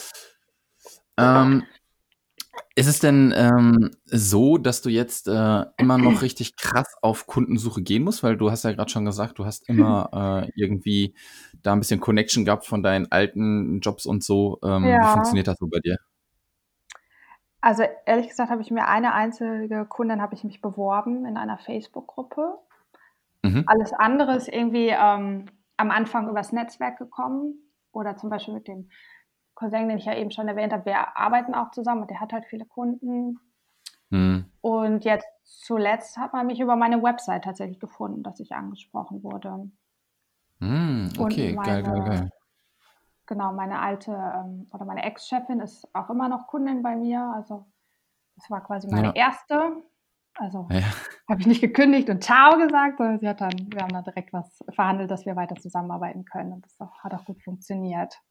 Ähm, 1.19 1.63
ist 2.75 2.87
es 2.87 2.99
denn 2.99 3.33
ähm, 3.35 3.91
so, 4.05 4.57
dass 4.57 4.81
du 4.81 4.89
jetzt 4.89 5.27
äh, 5.27 5.65
immer 5.77 5.97
noch 5.97 6.21
richtig 6.21 6.57
krass 6.57 6.95
auf 7.01 7.25
Kundensuche 7.25 7.81
gehen 7.81 8.03
musst? 8.03 8.23
Weil 8.23 8.37
du 8.37 8.51
hast 8.51 8.63
ja 8.63 8.71
gerade 8.71 8.91
schon 8.91 9.05
gesagt, 9.05 9.39
du 9.39 9.45
hast 9.45 9.67
immer 9.67 10.09
äh, 10.47 10.51
irgendwie 10.55 11.15
da 11.63 11.73
ein 11.73 11.79
bisschen 11.79 11.99
Connection 11.99 12.45
gehabt 12.45 12.65
von 12.65 12.83
deinen 12.83 13.11
alten 13.11 13.79
Jobs 13.79 14.05
und 14.05 14.23
so. 14.23 14.59
Ähm, 14.63 14.85
ja. 14.85 15.01
Wie 15.01 15.13
funktioniert 15.13 15.47
das 15.47 15.57
so 15.57 15.67
bei 15.67 15.79
dir? 15.79 15.97
Also 17.61 17.83
ehrlich 18.05 18.29
gesagt 18.29 18.51
habe 18.51 18.61
ich 18.61 18.71
mir 18.71 18.87
eine 18.87 19.13
einzige 19.13 19.85
Kundin 19.85 20.21
habe 20.21 20.35
ich 20.35 20.43
mich 20.43 20.61
beworben 20.61 21.25
in 21.25 21.37
einer 21.37 21.57
Facebook-Gruppe. 21.57 22.59
Mhm. 23.43 23.63
Alles 23.65 23.93
andere 23.93 24.35
ist 24.35 24.47
irgendwie 24.47 24.89
ähm, 24.89 25.45
am 25.77 25.91
Anfang 25.91 26.29
übers 26.29 26.51
Netzwerk 26.51 26.97
gekommen 26.97 27.55
oder 27.91 28.15
zum 28.15 28.29
Beispiel 28.29 28.53
mit 28.53 28.67
dem 28.67 28.89
Cousin, 29.57 29.89
den 29.89 29.97
ich 29.97 30.05
ja 30.05 30.15
eben 30.15 30.29
schon 30.29 30.47
erwähnt 30.47 30.71
habe, 30.71 30.85
wir 30.85 31.17
arbeiten 31.17 31.55
auch 31.55 31.71
zusammen 31.71 32.01
und 32.01 32.11
der 32.11 32.19
hat 32.19 32.31
halt 32.31 32.45
viele 32.45 32.65
Kunden. 32.65 33.39
Mhm. 34.09 34.51
Und 34.61 35.03
jetzt 35.03 35.27
zuletzt 35.43 36.17
hat 36.17 36.33
man 36.33 36.45
mich 36.45 36.59
über 36.59 36.75
meine 36.75 37.01
Website 37.01 37.43
tatsächlich 37.43 37.79
gefunden, 37.79 38.21
dass 38.21 38.39
ich 38.39 38.53
angesprochen 38.53 39.23
wurde. 39.23 39.69
Mhm, 40.59 41.11
okay, 41.17 41.53
meine, 41.53 41.67
geil, 41.67 41.83
geil, 41.83 42.03
geil. 42.05 42.29
Genau, 43.25 43.51
meine 43.51 43.79
alte 43.79 44.11
ähm, 44.11 44.67
oder 44.71 44.85
meine 44.85 45.03
Ex-Chefin 45.03 45.59
ist 45.59 45.87
auch 45.93 46.09
immer 46.11 46.29
noch 46.29 46.47
Kundin 46.47 46.83
bei 46.83 46.95
mir. 46.95 47.21
Also 47.35 47.65
das 48.35 48.49
war 48.51 48.63
quasi 48.63 48.87
meine 48.87 49.07
ja. 49.07 49.13
erste. 49.13 49.83
Also 50.35 50.67
ja. 50.69 50.83
habe 51.27 51.41
ich 51.41 51.47
nicht 51.47 51.61
gekündigt 51.61 52.09
und 52.09 52.23
Ciao 52.23 52.57
gesagt, 52.57 52.97
sondern 52.99 53.19
sie 53.19 53.27
hat 53.27 53.41
dann, 53.41 53.53
wir 53.71 53.81
haben 53.81 53.91
dann 53.91 54.03
direkt 54.03 54.33
was 54.33 54.63
verhandelt, 54.69 55.09
dass 55.09 55.25
wir 55.25 55.35
weiter 55.35 55.55
zusammenarbeiten 55.55 56.25
können. 56.25 56.53
Und 56.53 56.65
das 56.65 56.77
hat 57.03 57.13
auch 57.15 57.25
gut 57.25 57.41
funktioniert. 57.43 58.21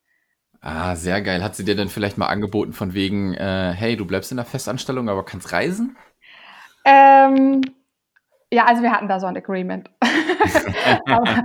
Ah, 0.60 0.96
sehr 0.96 1.22
geil. 1.22 1.42
Hat 1.42 1.54
sie 1.56 1.64
dir 1.64 1.76
denn 1.76 1.88
vielleicht 1.88 2.18
mal 2.18 2.26
angeboten 2.26 2.72
von 2.72 2.94
wegen, 2.94 3.34
äh, 3.34 3.72
hey, 3.72 3.96
du 3.96 4.06
bleibst 4.06 4.30
in 4.30 4.36
der 4.36 4.46
Festanstellung, 4.46 5.08
aber 5.08 5.24
kannst 5.24 5.52
reisen? 5.52 5.96
Ähm, 6.84 7.62
ja, 8.52 8.64
also 8.66 8.82
wir 8.82 8.92
hatten 8.92 9.08
da 9.08 9.20
so 9.20 9.26
ein 9.26 9.36
Agreement. 9.36 9.90
aber 11.06 11.44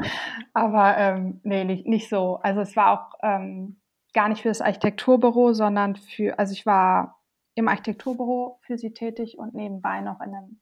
aber 0.53 0.97
ähm, 0.97 1.39
nee, 1.43 1.63
nicht, 1.63 1.87
nicht 1.87 2.09
so. 2.09 2.39
Also 2.41 2.61
es 2.61 2.75
war 2.75 2.91
auch 2.91 3.17
ähm, 3.23 3.79
gar 4.13 4.29
nicht 4.29 4.41
für 4.41 4.49
das 4.49 4.61
Architekturbüro, 4.61 5.53
sondern 5.53 5.95
für, 5.95 6.37
also 6.37 6.53
ich 6.53 6.65
war 6.65 7.21
im 7.55 7.67
Architekturbüro 7.67 8.59
für 8.61 8.77
sie 8.77 8.93
tätig 8.93 9.37
und 9.37 9.53
nebenbei 9.53 10.01
noch 10.01 10.19
in 10.21 10.35
einem, 10.35 10.61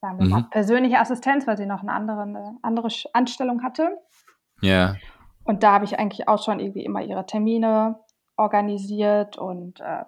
sagen 0.00 0.18
wir 0.18 0.24
mhm. 0.24 0.30
mal, 0.30 0.42
persönliche 0.50 0.98
Assistenz, 0.98 1.46
weil 1.46 1.56
sie 1.56 1.66
noch 1.66 1.82
eine 1.82 1.92
andere, 1.92 2.22
eine 2.22 2.58
andere 2.62 2.88
Anstellung 3.12 3.62
hatte. 3.62 3.98
Ja. 4.60 4.96
Und 5.44 5.62
da 5.62 5.72
habe 5.72 5.84
ich 5.84 5.98
eigentlich 5.98 6.28
auch 6.28 6.42
schon 6.42 6.60
irgendwie 6.60 6.84
immer 6.84 7.02
ihre 7.02 7.26
Termine 7.26 8.00
organisiert 8.36 9.38
und 9.38 9.80
äh, 9.80 10.04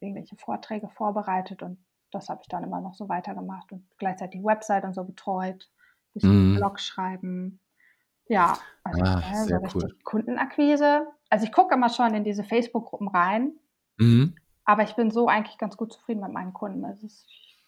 irgendwelche 0.00 0.36
Vorträge 0.36 0.88
vorbereitet 0.88 1.62
und 1.62 1.78
das 2.10 2.28
habe 2.28 2.40
ich 2.42 2.48
dann 2.48 2.64
immer 2.64 2.80
noch 2.80 2.94
so 2.94 3.08
weitergemacht 3.08 3.70
und 3.72 3.84
gleichzeitig 3.98 4.40
die 4.40 4.46
Website 4.46 4.84
und 4.84 4.94
so 4.94 5.04
betreut, 5.04 5.68
bisschen 6.14 6.52
mhm. 6.52 6.56
Blog 6.56 6.80
schreiben. 6.80 7.60
Ja, 8.28 8.58
also 8.84 9.02
ah, 9.02 9.20
äh, 9.20 9.44
so 9.46 9.56
richtig 9.56 9.82
cool. 9.84 9.96
Kundenakquise. 10.04 11.06
Also 11.30 11.44
ich 11.44 11.52
gucke 11.52 11.74
immer 11.74 11.88
schon 11.88 12.14
in 12.14 12.24
diese 12.24 12.44
Facebook-Gruppen 12.44 13.08
rein, 13.08 13.52
mhm. 13.98 14.34
aber 14.64 14.82
ich 14.84 14.94
bin 14.96 15.10
so 15.10 15.28
eigentlich 15.28 15.58
ganz 15.58 15.76
gut 15.76 15.92
zufrieden 15.92 16.20
mit 16.20 16.32
meinen 16.32 16.52
Kunden. 16.52 16.84
Also 16.84 17.06
ich 17.06 17.58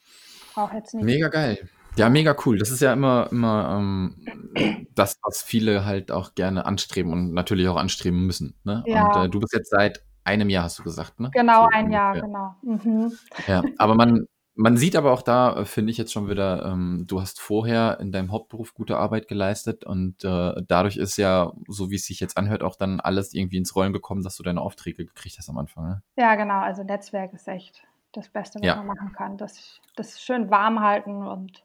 brauche 0.55 0.77
jetzt 0.77 0.95
nicht. 0.95 1.05
Mega 1.05 1.29
geil. 1.29 1.69
Ja, 1.97 2.09
mega 2.09 2.37
cool. 2.47 2.59
Das 2.59 2.71
ist 2.71 2.81
ja 2.81 2.93
immer, 2.93 3.29
immer 3.31 3.77
ähm, 3.79 4.80
das, 4.95 5.19
was 5.23 5.43
viele 5.43 5.85
halt 5.85 6.11
auch 6.11 6.35
gerne 6.35 6.65
anstreben 6.67 7.13
und 7.13 7.33
natürlich 7.33 7.69
auch 7.69 7.77
anstreben 7.77 8.27
müssen. 8.27 8.55
Ne? 8.65 8.83
Ja. 8.87 9.07
Und 9.07 9.27
äh, 9.27 9.29
du 9.29 9.41
bist 9.41 9.53
jetzt 9.53 9.71
seit 9.71 10.05
einem 10.25 10.51
Jahr, 10.51 10.65
hast 10.65 10.79
du 10.79 10.83
gesagt, 10.83 11.21
ne? 11.21 11.31
Genau, 11.33 11.63
so 11.63 11.69
ein 11.73 11.87
ungefähr. 11.87 11.99
Jahr, 11.99 12.21
genau. 12.21 12.55
Mhm. 12.63 13.13
Ja, 13.47 13.63
aber 13.79 13.95
man, 13.95 14.27
man 14.55 14.77
sieht 14.77 14.97
aber 14.97 15.13
auch 15.13 15.23
da, 15.23 15.61
äh, 15.61 15.65
finde 15.65 15.91
ich 15.91 15.99
jetzt 15.99 16.13
schon 16.13 16.29
wieder, 16.29 16.65
ähm, 16.67 17.05
du 17.07 17.21
hast 17.21 17.41
vorher 17.41 17.99
in 18.01 18.13
deinem 18.13 18.31
Hauptberuf 18.31 18.75
gute 18.75 18.99
Arbeit 18.99 19.29
geleistet 19.29 19.85
und 19.85 20.23
äh, 20.25 20.55
dadurch 20.67 20.97
ist 20.97 21.17
ja, 21.17 21.53
so 21.69 21.91
wie 21.91 21.97
es 21.97 22.05
sich 22.05 22.21
jetzt 22.21 22.37
anhört, 22.37 22.63
auch 22.63 22.77
dann 22.77 23.01
alles 23.01 23.33
irgendwie 23.33 23.57
ins 23.57 23.75
Rollen 23.75 23.93
gekommen, 23.93 24.23
dass 24.23 24.37
du 24.37 24.43
deine 24.43 24.61
Aufträge 24.61 25.07
gekriegt 25.07 25.39
hast 25.39 25.49
am 25.49 25.59
Anfang. 25.59 25.89
Ne? 25.89 26.03
Ja, 26.17 26.35
genau. 26.35 26.61
Also 26.61 26.83
Netzwerk 26.83 27.33
ist 27.33 27.49
echt 27.49 27.83
das 28.13 28.29
Beste, 28.29 28.59
was 28.59 28.67
ja. 28.67 28.77
man 28.77 28.89
machen 28.89 29.13
kann. 29.13 29.37
Das, 29.39 29.81
das 29.97 30.21
schön 30.21 30.51
warm 30.51 30.81
halten 30.81 31.27
und 31.27 31.65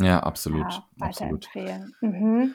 ja, 0.00 0.20
absolut. 0.20 0.72
Ja, 0.72 0.84
absolut. 1.00 1.48
Mhm. 2.00 2.54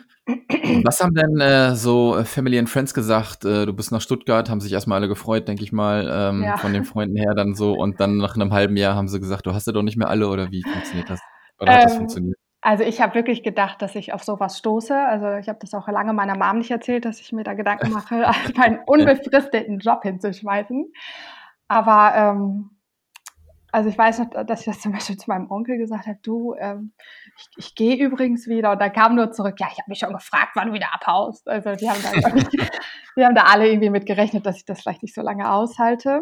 Was 0.84 1.02
haben 1.02 1.14
denn 1.14 1.42
äh, 1.42 1.76
so 1.76 2.18
äh, 2.18 2.24
Family 2.24 2.58
and 2.58 2.70
Friends 2.70 2.94
gesagt? 2.94 3.44
Äh, 3.44 3.66
du 3.66 3.74
bist 3.74 3.92
nach 3.92 4.00
Stuttgart, 4.00 4.50
haben 4.50 4.62
sich 4.62 4.72
erstmal 4.72 5.00
alle 5.00 5.10
gefreut, 5.10 5.48
denke 5.48 5.64
ich 5.64 5.74
mal, 5.74 6.10
ähm, 6.10 6.44
ja. 6.44 6.58
von 6.58 6.72
den 6.72 6.86
Freunden 6.86 7.18
her 7.18 7.34
dann 7.36 7.54
so. 7.54 7.74
Und 7.74 8.00
dann 8.00 8.18
nach 8.18 8.36
einem 8.36 8.54
halben 8.54 8.78
Jahr 8.78 8.96
haben 8.96 9.10
sie 9.10 9.20
gesagt, 9.20 9.46
du 9.46 9.54
hast 9.54 9.68
ja 9.68 9.74
doch 9.74 9.84
nicht 9.84 9.98
mehr 9.98 10.10
alle 10.10 10.30
oder 10.30 10.52
wie 10.52 10.64
funktioniert 10.64 11.10
das? 11.10 11.20
Oder 11.60 11.74
hat 11.74 11.82
ähm, 11.82 11.88
das 11.88 11.98
funktioniert? 11.98 12.38
Also 12.62 12.86
ich 12.86 13.02
habe 13.02 13.14
wirklich 13.16 13.44
gedacht, 13.44 13.82
dass 13.82 13.94
ich 13.96 14.14
auf 14.14 14.24
sowas 14.24 14.58
stoße. 14.58 14.96
Also 14.96 15.34
ich 15.34 15.50
habe 15.50 15.60
das 15.60 15.74
auch 15.74 15.90
lange 15.90 16.14
meiner 16.14 16.38
Mom 16.38 16.60
nicht 16.60 16.72
erzählt, 16.72 17.04
dass 17.04 17.20
ich 17.20 17.34
mir 17.34 17.44
da 17.44 17.56
Gedanken 17.56 17.92
mache, 17.92 18.26
einen 18.58 18.80
unbefristeten 18.86 19.80
Job 19.80 20.04
hinzuschmeißen. 20.04 20.94
Aber 21.68 22.14
ähm, 22.16 22.70
also 23.74 23.90
ich 23.90 23.98
weiß 23.98 24.20
noch, 24.20 24.46
dass 24.46 24.60
ich 24.60 24.68
das 24.68 24.82
zum 24.82 24.92
Beispiel 24.92 25.18
zu 25.18 25.28
meinem 25.30 25.50
Onkel 25.50 25.80
gesagt 25.80 26.06
habe, 26.06 26.20
du, 26.22 26.54
ähm, 26.60 26.94
ich, 27.36 27.66
ich 27.66 27.76
gehe 27.76 27.96
übrigens 27.96 28.48
wieder. 28.48 28.72
Und 28.72 28.80
da 28.80 28.90
kam 28.90 29.16
nur 29.16 29.32
zurück, 29.32 29.56
ja, 29.60 29.68
ich 29.72 29.80
habe 29.80 29.90
mich 29.90 29.98
schon 29.98 30.14
gefragt, 30.14 30.52
wann 30.54 30.68
du 30.68 30.74
wieder 30.74 30.94
abhaust. 30.94 31.48
Also 31.48 31.74
die 31.74 31.90
haben 31.90 32.00
da, 32.04 32.30
die 33.18 33.26
haben 33.26 33.34
da 33.34 33.46
alle 33.46 33.68
irgendwie 33.68 33.90
mit 33.90 34.06
gerechnet, 34.06 34.46
dass 34.46 34.58
ich 34.58 34.66
das 34.66 34.82
vielleicht 34.82 35.02
nicht 35.02 35.16
so 35.16 35.24
lange 35.24 35.52
aushalte. 35.52 36.20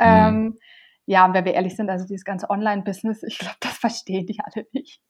Mhm. 0.00 0.06
Ähm, 0.06 0.58
ja, 1.04 1.26
und 1.26 1.34
wenn 1.34 1.44
wir 1.44 1.52
ehrlich 1.52 1.76
sind, 1.76 1.90
also 1.90 2.06
dieses 2.06 2.24
ganze 2.24 2.48
Online-Business, 2.48 3.22
ich 3.22 3.38
glaube, 3.38 3.56
das 3.60 3.76
verstehen 3.76 4.24
die 4.24 4.38
alle 4.42 4.66
nicht. 4.72 5.02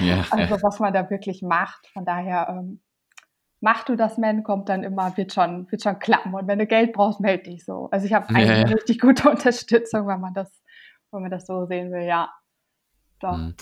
Ja, 0.00 0.24
also 0.30 0.60
was 0.60 0.80
man 0.80 0.92
da 0.92 1.08
wirklich 1.08 1.40
macht. 1.40 1.86
Von 1.92 2.04
daher, 2.04 2.48
ähm, 2.48 2.80
mach 3.60 3.84
du 3.84 3.94
das, 3.94 4.18
Man, 4.18 4.42
kommt 4.42 4.68
dann 4.68 4.82
immer, 4.82 5.16
wird 5.16 5.32
schon, 5.32 5.70
wird 5.70 5.84
schon 5.84 6.00
klappen. 6.00 6.34
Und 6.34 6.48
wenn 6.48 6.58
du 6.58 6.66
Geld 6.66 6.92
brauchst, 6.92 7.20
melde 7.20 7.44
dich 7.44 7.64
so. 7.64 7.88
Also 7.92 8.06
ich 8.06 8.12
habe 8.12 8.28
eigentlich 8.30 8.48
ja, 8.48 8.54
ja. 8.54 8.64
eine 8.64 8.74
richtig 8.74 9.00
gute 9.00 9.28
Unterstützung, 9.30 10.08
wenn 10.08 10.20
man 10.20 10.34
das 10.34 10.61
wenn 11.12 11.22
man 11.22 11.30
das 11.30 11.46
so 11.46 11.66
sehen 11.66 11.92
will, 11.92 12.02
ja. 12.02 12.30
Doch. 13.20 13.36
Hm. 13.36 13.54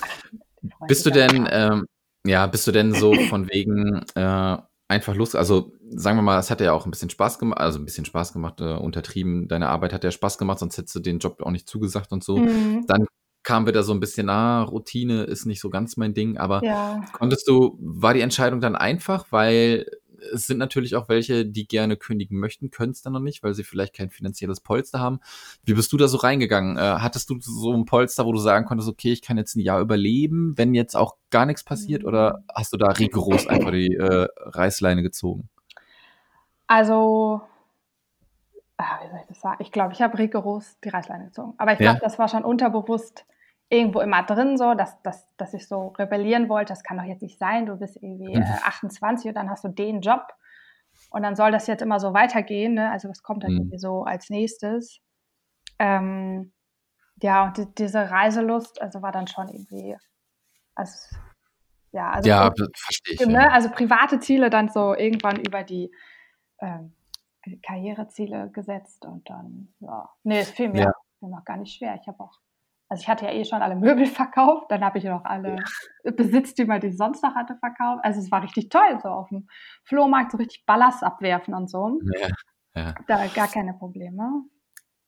Bist 0.88 1.04
du 1.07 1.11
denn, 1.11 1.49
ähm, 1.50 1.87
ja, 2.26 2.47
bist 2.47 2.66
du 2.66 2.73
denn 2.73 2.92
so 2.92 3.14
von 3.14 3.49
wegen 3.49 4.02
äh, 4.14 4.59
einfach 4.88 5.14
Lust, 5.14 5.37
also 5.37 5.73
sagen 5.90 6.19
wir 6.19 6.23
mal, 6.23 6.38
es 6.38 6.50
hat 6.50 6.61
ja 6.61 6.73
auch 6.73 6.85
ein 6.85 6.90
bisschen 6.90 7.11
Spaß 7.11 7.38
gemacht, 7.38 7.61
also 7.61 7.78
ein 7.78 7.85
bisschen 7.85 8.04
Spaß 8.04 8.33
gemacht, 8.33 8.61
äh, 8.61 8.75
untertrieben, 8.75 9.49
deine 9.49 9.69
Arbeit 9.69 9.92
hat 9.92 10.04
ja 10.04 10.11
Spaß 10.11 10.37
gemacht, 10.37 10.59
sonst 10.59 10.76
hättest 10.76 10.95
du 10.97 11.00
den 11.00 11.19
Job 11.19 11.42
auch 11.42 11.50
nicht 11.50 11.69
zugesagt 11.69 12.12
und 12.12 12.25
so. 12.25 12.38
Mhm. 12.38 12.85
Dann 12.87 13.07
kam 13.42 13.66
wieder 13.66 13.83
so 13.83 13.92
ein 13.92 14.00
bisschen, 14.00 14.28
ah, 14.28 14.62
Routine 14.62 15.22
ist 15.22 15.46
nicht 15.46 15.61
so 15.61 15.70
ganz 15.70 15.96
mein 15.96 16.12
Ding, 16.12 16.37
aber 16.37 16.62
ja. 16.62 17.01
konntest 17.12 17.48
du, 17.48 17.79
war 17.81 18.12
die 18.14 18.20
Entscheidung 18.20 18.61
dann 18.61 18.77
einfach, 18.77 19.27
weil 19.31 19.87
es 20.33 20.46
sind 20.46 20.59
natürlich 20.59 20.96
auch 20.96 21.09
welche, 21.09 21.46
die 21.46 21.66
gerne 21.66 21.96
kündigen 21.96 22.38
möchten, 22.38 22.70
können 22.70 22.92
es 22.92 23.02
dann 23.02 23.12
noch 23.12 23.20
nicht, 23.20 23.42
weil 23.42 23.54
sie 23.54 23.64
vielleicht 23.64 23.94
kein 23.94 24.11
finanzielles 24.11 24.61
Polster 24.61 25.00
haben. 25.00 25.20
Wie 25.64 25.74
bist 25.74 25.92
du 25.92 25.96
da 25.96 26.09
so 26.09 26.18
reingegangen? 26.18 26.76
Äh, 26.76 26.80
hattest 26.80 27.30
du 27.30 27.38
so 27.40 27.72
ein 27.72 27.85
Polster, 27.85 28.26
wo 28.26 28.33
du 28.33 28.38
sagen 28.38 28.66
konntest, 28.66 28.88
okay, 28.88 29.12
ich 29.12 29.22
kann 29.22 29.38
jetzt 29.38 29.56
ein 29.56 29.61
Jahr 29.61 29.80
überleben, 29.80 30.54
wenn 30.56 30.74
jetzt 30.74 30.96
auch 30.96 31.16
gar 31.30 31.46
nichts 31.46 31.64
passiert, 31.64 32.04
oder 32.04 32.42
hast 32.54 32.72
du 32.72 32.76
da 32.76 32.88
rigoros 32.88 33.46
einfach 33.46 33.70
die 33.72 33.94
äh, 33.94 34.28
Reißleine 34.37 35.02
gezogen? 35.02 35.48
Also, 36.66 37.40
ach, 38.76 39.02
wie 39.02 39.11
soll 39.11 39.20
ich 39.22 39.28
das 39.28 39.40
sagen? 39.40 39.56
Ich 39.61 39.72
glaube, 39.72 39.92
ich 39.92 40.02
habe 40.02 40.18
rigoros 40.18 40.78
die 40.85 40.88
Reißleine 40.88 41.26
gezogen. 41.26 41.54
Aber 41.59 41.72
ich 41.72 41.78
glaube, 41.78 41.98
ja. 41.98 42.00
das 42.00 42.18
war 42.18 42.28
schon 42.28 42.44
unterbewusst 42.44 43.24
irgendwo 43.70 44.00
immer 44.00 44.24
drin, 44.24 44.59
so, 44.59 44.74
dass, 44.74 45.00
dass, 45.02 45.26
dass 45.37 45.54
ich 45.54 45.66
so 45.66 45.88
rebellieren 45.88 46.48
wollte. 46.48 46.72
Das 46.72 46.83
kann 46.83 46.98
doch 46.98 47.04
jetzt 47.04 47.22
nicht 47.22 47.38
sein. 47.38 47.66
Du 47.66 47.76
bist 47.76 47.96
irgendwie 47.96 48.35
äh, 48.35 48.42
28 48.64 49.28
und 49.28 49.35
dann 49.35 49.48
hast 49.48 49.64
du 49.64 49.68
den 49.68 50.00
Job. 50.00 50.26
Und 51.11 51.22
dann 51.22 51.37
soll 51.37 51.52
das 51.52 51.66
jetzt 51.68 51.80
immer 51.80 52.00
so 52.00 52.12
weitergehen. 52.12 52.74
Ne? 52.74 52.90
Also, 52.90 53.09
was 53.09 53.22
kommt 53.22 53.44
dann 53.44 53.52
mhm. 53.52 53.59
irgendwie 53.59 53.78
so 53.78 54.02
als 54.02 54.28
nächstes? 54.28 55.00
Ähm, 55.78 56.52
ja, 57.22 57.44
und 57.44 57.56
die, 57.56 57.66
diese 57.74 58.11
Reiselust, 58.11 58.83
also 58.83 59.02
war 59.02 59.12
dann 59.12 59.28
schon 59.28 59.48
irgendwie, 59.48 59.96
also, 60.74 61.16
ja, 61.92 62.11
also, 62.11 62.28
ja, 62.28 62.52
verstehe 62.74 63.14
ich. 63.14 63.26
Ne? 63.26 63.35
Ja. 63.35 63.48
Also 63.48 63.70
private 63.70 64.18
Ziele 64.20 64.50
dann 64.50 64.68
so 64.68 64.94
irgendwann 64.94 65.37
über 65.37 65.62
die 65.62 65.92
ähm, 66.61 66.94
Karriereziele 67.62 68.50
gesetzt 68.50 69.04
und 69.04 69.28
dann, 69.30 69.74
ja, 69.80 70.09
nee, 70.24 70.40
es 70.40 70.50
fiel 70.50 70.70
mir, 70.70 70.83
ja. 70.83 70.92
mir 71.20 71.30
noch 71.30 71.44
gar 71.44 71.56
nicht 71.56 71.76
schwer. 71.76 71.98
Ich 72.00 72.06
habe 72.06 72.20
auch 72.20 72.38
also 72.90 73.03
ich 73.03 73.09
hatte 73.09 73.24
ja 73.24 73.33
eh 73.33 73.44
schon 73.44 73.62
alle 73.62 73.76
Möbel 73.76 74.07
verkauft, 74.07 74.66
dann 74.70 74.85
habe 74.85 74.98
ich 74.98 75.05
noch 75.05 75.24
alle 75.24 75.57
Besitztümer, 76.03 76.81
die 76.81 76.88
ich 76.88 76.96
sonst 76.96 77.22
noch 77.22 77.35
hatte, 77.35 77.57
verkauft. 77.57 78.00
Also 78.05 78.20
es 78.20 78.31
war 78.31 78.42
richtig 78.42 78.68
toll, 78.68 78.98
so 79.03 79.09
auf 79.09 79.29
dem 79.29 79.48
Flohmarkt 79.85 80.33
so 80.33 80.38
richtig 80.38 80.64
Ballast 80.66 81.03
abwerfen 81.03 81.55
und 81.55 81.70
so. 81.70 82.00
Ja, 82.20 82.29
ja. 82.74 82.94
Da 83.07 83.26
gar 83.29 83.48
keine 83.48 83.74
Probleme. 83.74 84.42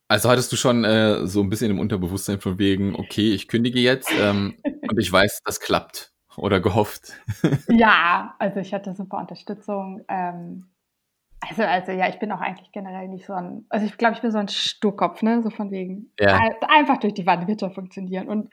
Also 0.07 0.31
hattest 0.31 0.53
du 0.53 0.57
schon 0.57 0.85
äh, 0.85 1.27
so 1.27 1.40
ein 1.42 1.51
bisschen 1.51 1.71
im 1.71 1.81
Unterbewusstsein 1.81 2.40
von 2.40 2.59
wegen, 2.59 2.95
okay, 2.95 3.33
ich 3.33 3.49
kündige 3.49 3.81
jetzt 3.81 4.12
ähm, 4.16 4.57
und 4.88 4.99
ich 4.99 5.11
weiß, 5.11 5.40
das 5.45 5.59
klappt 5.59 6.12
oder 6.37 6.61
gehofft. 6.61 7.14
ja, 7.68 8.35
also 8.38 8.61
ich 8.61 8.73
hatte 8.73 8.95
super 8.95 9.18
Unterstützung. 9.18 10.03
Ähm, 10.09 10.72
also, 11.48 11.62
also 11.62 11.92
ja, 11.92 12.09
ich 12.09 12.18
bin 12.18 12.31
auch 12.33 12.40
eigentlich 12.40 12.70
generell 12.72 13.09
nicht 13.09 13.26
so 13.26 13.33
ein, 13.33 13.66
also 13.68 13.85
ich 13.85 13.96
glaube, 13.96 14.14
ich 14.14 14.22
bin 14.22 14.31
so 14.31 14.38
ein 14.38 14.48
Sturkopf, 14.48 15.22
ne, 15.22 15.42
so 15.42 15.50
von 15.50 15.70
wegen. 15.70 16.12
Ja. 16.18 16.38
Einfach 16.68 16.98
durch 16.98 17.14
die 17.14 17.26
Wand 17.26 17.46
wird 17.48 17.61
schon 17.61 17.72
funktionieren. 17.72 18.28
Und 18.28 18.52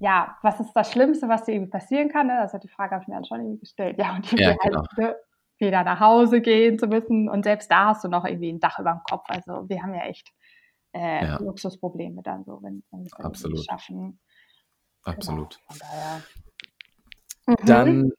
ja, 0.00 0.36
was 0.42 0.60
ist 0.60 0.72
das 0.74 0.92
Schlimmste, 0.92 1.28
was 1.28 1.44
dir 1.44 1.54
irgendwie 1.54 1.70
passieren 1.70 2.10
kann? 2.10 2.26
Ne? 2.26 2.38
Also 2.38 2.58
die 2.58 2.68
Frage 2.68 2.92
habe 2.94 3.02
ich 3.02 3.08
mir 3.08 3.14
dann 3.14 3.24
schon 3.24 3.40
irgendwie 3.40 3.60
gestellt. 3.60 3.98
Ja, 3.98 4.14
und 4.14 4.30
ja, 4.32 4.54
genau. 4.62 4.80
halt, 4.80 4.98
ne, 4.98 5.16
wieder 5.58 5.84
nach 5.84 6.00
Hause 6.00 6.40
gehen 6.40 6.78
zu 6.78 6.86
müssen. 6.86 7.28
Und 7.28 7.44
selbst 7.44 7.70
da 7.70 7.86
hast 7.86 8.04
du 8.04 8.08
noch 8.08 8.24
irgendwie 8.24 8.52
ein 8.52 8.60
Dach 8.60 8.78
über 8.78 8.92
dem 8.92 9.02
Kopf. 9.08 9.24
Also 9.28 9.68
wir 9.68 9.82
haben 9.82 9.94
ja 9.94 10.02
echt 10.02 10.30
äh, 10.92 11.24
ja. 11.24 11.36
Luxusprobleme 11.38 12.22
dann 12.22 12.44
so, 12.44 12.60
wenn, 12.62 12.82
wenn 12.90 13.04
wir 13.04 13.54
es 13.54 13.64
schaffen. 13.64 14.20
Absolut. 15.04 15.58
Genau, 15.60 15.68
von 15.68 15.78
daher. 15.78 16.22
Mhm. 17.46 17.66
Dann 17.66 18.12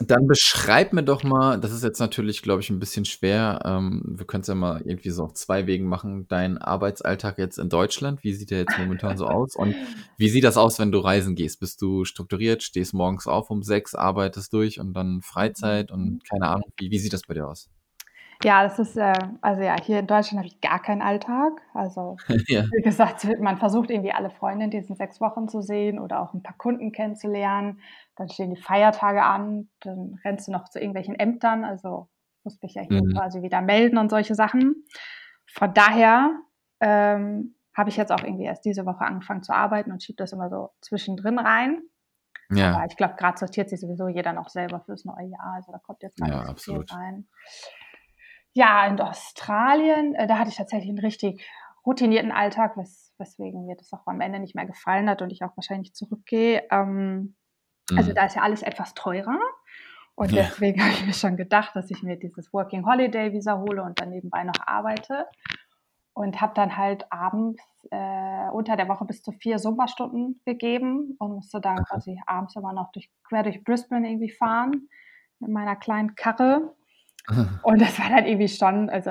dann 0.00 0.26
beschreib 0.26 0.92
mir 0.92 1.02
doch 1.02 1.22
mal, 1.22 1.58
das 1.58 1.72
ist 1.72 1.82
jetzt 1.82 1.98
natürlich, 1.98 2.42
glaube 2.42 2.60
ich, 2.62 2.70
ein 2.70 2.78
bisschen 2.78 3.04
schwer. 3.04 3.60
Ähm, 3.64 4.02
wir 4.04 4.26
können 4.26 4.42
es 4.42 4.48
ja 4.48 4.54
mal 4.54 4.82
irgendwie 4.84 5.10
so 5.10 5.24
auf 5.24 5.34
zwei 5.34 5.66
Wegen 5.66 5.86
machen. 5.86 6.26
Dein 6.28 6.58
Arbeitsalltag 6.58 7.38
jetzt 7.38 7.58
in 7.58 7.68
Deutschland, 7.68 8.22
wie 8.24 8.32
sieht 8.32 8.50
der 8.50 8.58
jetzt 8.58 8.78
momentan 8.78 9.16
so 9.16 9.26
aus? 9.26 9.56
Und 9.56 9.74
wie 10.18 10.28
sieht 10.28 10.44
das 10.44 10.56
aus, 10.56 10.78
wenn 10.78 10.92
du 10.92 10.98
reisen 10.98 11.34
gehst? 11.34 11.60
Bist 11.60 11.80
du 11.82 12.04
strukturiert, 12.04 12.62
stehst 12.62 12.94
morgens 12.94 13.26
auf 13.26 13.50
um 13.50 13.62
sechs, 13.62 13.94
arbeitest 13.94 14.52
durch 14.52 14.80
und 14.80 14.94
dann 14.94 15.22
Freizeit 15.22 15.90
und 15.90 16.22
keine 16.28 16.48
Ahnung, 16.48 16.70
wie, 16.78 16.90
wie 16.90 16.98
sieht 16.98 17.12
das 17.12 17.22
bei 17.22 17.34
dir 17.34 17.46
aus? 17.48 17.68
Ja, 18.44 18.62
das 18.62 18.78
ist, 18.78 18.96
äh, 18.96 19.14
also 19.40 19.62
ja, 19.62 19.74
hier 19.82 19.98
in 19.98 20.06
Deutschland 20.06 20.38
habe 20.38 20.46
ich 20.46 20.60
gar 20.60 20.80
keinen 20.80 21.00
Alltag. 21.00 21.62
Also, 21.72 22.16
ja. 22.48 22.64
wie 22.70 22.82
gesagt, 22.82 23.26
man 23.40 23.56
versucht 23.56 23.90
irgendwie 23.90 24.12
alle 24.12 24.28
Freunde 24.28 24.66
in 24.66 24.70
diesen 24.70 24.96
sechs 24.96 25.20
Wochen 25.20 25.48
zu 25.48 25.62
sehen 25.62 25.98
oder 25.98 26.20
auch 26.20 26.34
ein 26.34 26.42
paar 26.42 26.56
Kunden 26.58 26.92
kennenzulernen. 26.92 27.80
Dann 28.16 28.28
stehen 28.28 28.54
die 28.54 28.60
Feiertage 28.60 29.22
an, 29.22 29.70
dann 29.80 30.20
rennst 30.24 30.46
du 30.46 30.52
noch 30.52 30.68
zu 30.68 30.78
irgendwelchen 30.78 31.18
Ämtern. 31.18 31.64
Also, 31.64 32.08
muss 32.44 32.60
mich 32.60 32.74
ja 32.74 32.82
hier 32.82 33.02
mhm. 33.02 33.14
quasi 33.14 33.40
wieder 33.40 33.62
melden 33.62 33.96
und 33.96 34.10
solche 34.10 34.34
Sachen. 34.34 34.84
Von 35.46 35.72
daher 35.72 36.38
ähm, 36.80 37.54
habe 37.74 37.88
ich 37.88 37.96
jetzt 37.96 38.12
auch 38.12 38.22
irgendwie 38.22 38.44
erst 38.44 38.66
diese 38.66 38.84
Woche 38.84 39.06
angefangen 39.06 39.42
zu 39.42 39.54
arbeiten 39.54 39.90
und 39.90 40.02
schiebe 40.02 40.16
das 40.16 40.32
immer 40.32 40.50
so 40.50 40.70
zwischendrin 40.82 41.38
rein. 41.38 41.82
Ja. 42.50 42.74
Aber 42.74 42.84
ich 42.86 42.96
glaube, 42.96 43.14
gerade 43.16 43.38
sortiert 43.38 43.70
sich 43.70 43.80
sowieso 43.80 44.08
jeder 44.08 44.34
noch 44.34 44.50
selber 44.50 44.80
fürs 44.80 45.06
neue 45.06 45.28
Jahr. 45.28 45.54
Also 45.54 45.72
da 45.72 45.78
kommt 45.78 46.02
jetzt 46.02 46.18
gar 46.18 46.28
ja, 46.28 46.44
nicht 46.44 46.60
so 46.60 46.74
viel 46.74 46.84
rein. 46.90 47.26
Ja, 48.54 48.86
in 48.86 49.00
Australien, 49.00 50.14
äh, 50.14 50.26
da 50.26 50.38
hatte 50.38 50.50
ich 50.50 50.56
tatsächlich 50.56 50.88
einen 50.88 50.98
richtig 51.00 51.44
routinierten 51.84 52.32
Alltag, 52.32 52.76
wes 52.76 53.12
weswegen 53.18 53.66
mir 53.66 53.76
das 53.76 53.92
auch 53.92 54.06
am 54.06 54.20
Ende 54.20 54.40
nicht 54.40 54.54
mehr 54.56 54.66
gefallen 54.66 55.08
hat 55.08 55.22
und 55.22 55.30
ich 55.30 55.44
auch 55.44 55.56
wahrscheinlich 55.56 55.94
zurückgehe. 55.94 56.64
Ähm, 56.70 57.36
also 57.90 57.94
mhm. 57.94 57.98
Also 57.98 58.12
da 58.14 58.24
ist 58.26 58.36
ja 58.36 58.42
alles 58.42 58.62
etwas 58.62 58.94
teurer. 58.94 59.38
Und 60.16 60.32
Ja. 60.32 60.42
deswegen 60.42 60.80
habe 60.82 60.92
ich 60.92 61.06
mir 61.06 61.12
schon 61.14 61.36
gedacht, 61.36 61.74
dass 61.76 61.90
ich 61.90 62.02
mir 62.02 62.16
dieses 62.16 62.52
Working 62.52 62.86
Holiday 62.86 63.32
Visa 63.32 63.58
hole 63.58 63.82
und 63.82 64.00
dann 64.00 64.10
nebenbei 64.10 64.44
noch 64.44 64.66
arbeite. 64.66 65.26
Und 66.16 66.40
habe 66.40 66.54
dann 66.54 66.76
halt 66.76 67.10
abends 67.10 67.60
äh, 67.90 68.48
unter 68.52 68.76
der 68.76 68.88
Woche 68.88 69.04
bis 69.04 69.22
zu 69.22 69.32
vier 69.32 69.56
Zumba-Stunden 69.56 70.40
gegeben 70.44 71.16
und 71.18 71.32
musste 71.34 71.60
dann 71.60 71.84
quasi 71.84 72.20
abends 72.26 72.54
immer 72.54 72.72
noch 72.72 72.92
durch, 72.92 73.10
quer 73.24 73.42
durch 73.42 73.64
Brisbane 73.64 74.08
irgendwie 74.08 74.30
fahren 74.30 74.88
mit 75.40 75.50
meiner 75.50 75.74
kleinen 75.74 76.14
Karre. 76.14 76.72
Und 77.62 77.80
das 77.80 77.98
war 77.98 78.10
dann 78.10 78.26
irgendwie 78.26 78.48
schon, 78.48 78.90
also 78.90 79.10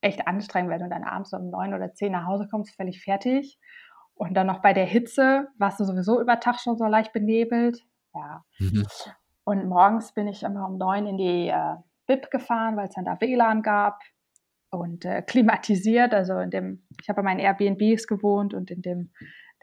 echt 0.00 0.26
anstrengend, 0.26 0.70
wenn 0.70 0.82
du 0.82 0.88
dann 0.88 1.04
abends 1.04 1.32
um 1.32 1.50
neun 1.50 1.74
oder 1.74 1.94
zehn 1.94 2.12
nach 2.12 2.26
Hause 2.26 2.46
kommst, 2.50 2.74
völlig 2.76 3.02
fertig. 3.02 3.58
Und 4.14 4.34
dann 4.34 4.46
noch 4.46 4.60
bei 4.60 4.72
der 4.72 4.84
Hitze 4.84 5.48
warst 5.58 5.80
du 5.80 5.84
sowieso 5.84 6.20
über 6.20 6.38
Tag 6.40 6.60
schon 6.60 6.76
so 6.76 6.84
leicht 6.84 7.12
benebelt. 7.12 7.82
Ja. 8.14 8.44
Mhm. 8.58 8.86
Und 9.44 9.66
morgens 9.66 10.12
bin 10.12 10.28
ich 10.28 10.42
immer 10.42 10.66
um 10.68 10.78
neun 10.78 11.06
in 11.06 11.16
die 11.16 11.48
äh, 11.48 11.76
BIP 12.06 12.30
gefahren, 12.30 12.76
weil 12.76 12.88
es 12.88 12.94
dann 12.94 13.04
da 13.04 13.20
WLAN 13.20 13.62
gab 13.62 14.00
und 14.70 15.04
äh, 15.04 15.22
klimatisiert. 15.22 16.14
Also 16.14 16.38
in 16.38 16.50
dem, 16.50 16.86
ich 17.00 17.08
habe 17.08 17.22
bei 17.22 17.24
meinen 17.24 17.40
Airbnbs 17.40 18.06
gewohnt 18.06 18.54
und 18.54 18.70
in 18.70 18.82
dem 18.82 19.10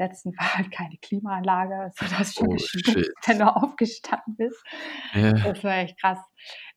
letzten 0.02 0.38
war 0.38 0.58
halt 0.58 0.72
keine 0.72 0.98
Klimaanlage. 0.98 1.92
Das 2.00 2.20
ist 2.20 2.38
schon 2.38 2.50
Oh, 2.50 2.58
shit. 2.58 3.12
wenn 3.28 3.40
du 3.40 3.56
aufgestanden 3.56 4.36
bist. 4.38 4.64
Ja. 5.14 5.32
Das 5.34 5.64
war 5.64 5.78
echt 5.78 6.00
krass. 6.00 6.20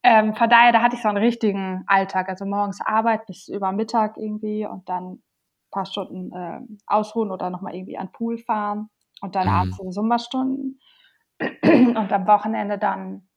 Ähm, 0.03 0.35
von 0.35 0.49
daher, 0.51 0.73
da 0.73 0.83
hatte 0.83 0.97
ich 0.97 1.03
so 1.03 1.09
einen 1.09 1.19
richtigen 1.23 1.85
Alltag. 1.87 2.29
Also 2.29 2.45
morgens 2.45 2.81
Arbeit 2.81 3.27
bis 3.27 3.49
über 3.49 3.73
Mittag 3.73 4.17
irgendwie 4.17 4.67
und 4.67 4.89
dann 4.89 5.13
ein 5.15 5.23
paar 5.71 5.87
Stunden 5.87 6.31
ähm, 6.37 6.79
ausruhen 6.87 7.31
oder 7.31 7.51
nochmal 7.51 7.75
irgendwie 7.75 7.99
an 7.99 8.07
den 8.09 8.13
Pool 8.13 8.39
fahren 8.39 8.91
und 9.21 9.35
dann 9.35 9.49
Mhm. 9.49 9.53
abends 9.53 9.79
diese 9.79 9.93
Summerstunden 9.93 10.81
und 11.41 12.13
am 12.13 12.27
Wochenende 12.27 12.79
dann 12.79 13.29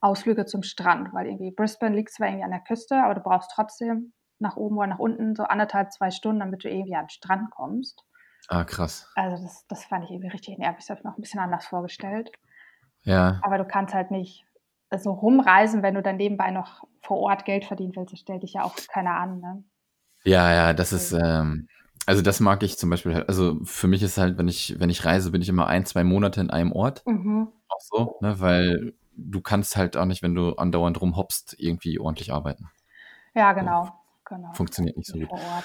Ausflüge 0.00 0.46
zum 0.46 0.62
Strand, 0.62 1.12
weil 1.12 1.26
irgendwie 1.26 1.50
Brisbane 1.50 1.94
liegt 1.96 2.12
zwar 2.12 2.28
irgendwie 2.28 2.44
an 2.44 2.50
der 2.50 2.60
Küste, 2.60 3.02
aber 3.02 3.14
du 3.14 3.20
brauchst 3.20 3.50
trotzdem 3.54 4.12
nach 4.38 4.56
oben 4.56 4.78
oder 4.78 4.86
nach 4.88 4.98
unten 4.98 5.34
so 5.34 5.44
anderthalb, 5.44 5.92
zwei 5.92 6.10
Stunden, 6.10 6.40
damit 6.40 6.64
du 6.64 6.68
irgendwie 6.70 6.94
an 6.94 7.04
den 7.06 7.10
Strand 7.10 7.50
kommst. 7.50 8.04
Ah, 8.48 8.64
krass. 8.64 9.10
Also 9.14 9.42
das, 9.42 9.66
das 9.66 9.84
fand 9.84 10.04
ich 10.04 10.10
irgendwie 10.10 10.28
richtig 10.28 10.58
nervig. 10.58 10.78
Das 10.78 10.90
habe 10.90 11.00
ich 11.00 11.04
mir 11.04 11.10
auch 11.10 11.18
ein 11.18 11.22
bisschen 11.22 11.40
anders 11.40 11.66
vorgestellt. 11.66 12.30
Ja. 13.02 13.40
Aber 13.42 13.58
du 13.58 13.64
kannst 13.64 13.94
halt 13.94 14.10
nicht 14.10 14.44
so 14.96 15.12
rumreisen, 15.12 15.82
wenn 15.82 15.94
du 15.94 16.02
dann 16.02 16.16
nebenbei 16.16 16.50
noch 16.50 16.84
vor 17.02 17.18
Ort 17.18 17.44
Geld 17.44 17.64
verdienen 17.64 17.92
willst. 17.94 18.12
Das 18.12 18.20
stellt 18.20 18.42
dich 18.42 18.54
ja 18.54 18.64
auch 18.64 18.74
keiner 18.88 19.14
an. 19.18 19.40
Ne? 19.40 19.64
Ja, 20.24 20.52
ja, 20.52 20.72
das 20.72 20.92
ist, 20.92 21.12
ähm, 21.12 21.68
also 22.06 22.22
das 22.22 22.40
mag 22.40 22.62
ich 22.62 22.78
zum 22.78 22.90
Beispiel 22.90 23.14
halt, 23.14 23.28
also 23.28 23.58
für 23.64 23.86
mich 23.86 24.02
ist 24.02 24.18
halt, 24.18 24.38
wenn 24.38 24.48
ich, 24.48 24.78
wenn 24.78 24.90
ich 24.90 25.04
reise, 25.04 25.30
bin 25.30 25.42
ich 25.42 25.48
immer 25.48 25.66
ein, 25.66 25.84
zwei 25.84 26.04
Monate 26.04 26.40
in 26.40 26.50
einem 26.50 26.72
Ort. 26.72 27.02
Mhm. 27.06 27.48
Auch 27.68 27.80
so, 27.80 28.18
ne, 28.20 28.40
weil 28.40 28.94
du 29.12 29.40
kannst 29.40 29.76
halt 29.76 29.96
auch 29.96 30.06
nicht, 30.06 30.22
wenn 30.22 30.34
du 30.34 30.54
andauernd 30.54 31.00
rumhoppst, 31.00 31.56
irgendwie 31.58 31.98
ordentlich 31.98 32.32
arbeiten. 32.32 32.70
Ja, 33.34 33.52
genau. 33.52 33.88
genau. 34.24 34.52
Funktioniert 34.52 34.96
nicht 34.96 35.06
so 35.06 35.18
gut. 35.18 35.28
Vor 35.28 35.38
Ort. 35.38 35.64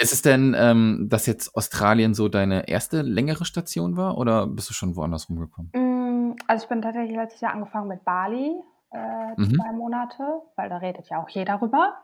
Ist 0.00 0.12
es 0.14 0.22
denn, 0.22 0.56
ähm, 0.58 1.08
dass 1.10 1.26
jetzt 1.26 1.54
Australien 1.54 2.14
so 2.14 2.28
deine 2.28 2.68
erste 2.68 3.02
längere 3.02 3.44
Station 3.44 3.96
war 3.98 4.16
oder 4.16 4.46
bist 4.46 4.70
du 4.70 4.74
schon 4.74 4.96
woanders 4.96 5.28
rumgekommen? 5.28 5.70
Mm, 5.74 6.36
Also 6.48 6.64
ich 6.64 6.68
bin 6.70 6.80
tatsächlich 6.80 7.14
letztes 7.16 7.40
Jahr 7.42 7.52
angefangen 7.52 7.88
mit 7.88 8.02
Bali, 8.04 8.54
äh, 8.92 8.98
Mhm. 9.36 9.54
zwei 9.56 9.72
Monate, 9.72 10.22
weil 10.56 10.68
da 10.70 10.78
redet 10.78 11.08
ja 11.10 11.22
auch 11.22 11.28
jeder 11.28 11.58
drüber. 11.58 11.94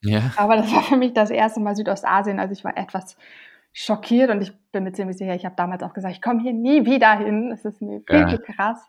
Ja. 0.00 0.32
Aber 0.36 0.56
das 0.56 0.72
war 0.74 0.82
für 0.82 0.96
mich 0.96 1.12
das 1.12 1.30
erste 1.30 1.60
Mal 1.60 1.76
Südostasien. 1.76 2.40
Also 2.40 2.52
ich 2.52 2.64
war 2.64 2.76
etwas 2.76 3.16
schockiert 3.74 4.30
und 4.30 4.40
ich 4.42 4.52
bin 4.72 4.84
mir 4.84 4.92
ziemlich 4.92 5.18
sicher, 5.18 5.34
ich 5.34 5.44
habe 5.44 5.54
damals 5.56 5.82
auch 5.82 5.92
gesagt, 5.92 6.14
ich 6.14 6.22
komme 6.22 6.40
hier 6.40 6.52
nie 6.54 6.86
wieder 6.86 7.12
hin. 7.18 7.50
Es 7.52 7.64
ist 7.66 7.82
mir 7.82 8.02
Ja. 8.08 8.30
wirklich 8.30 8.42
krass. 8.56 8.82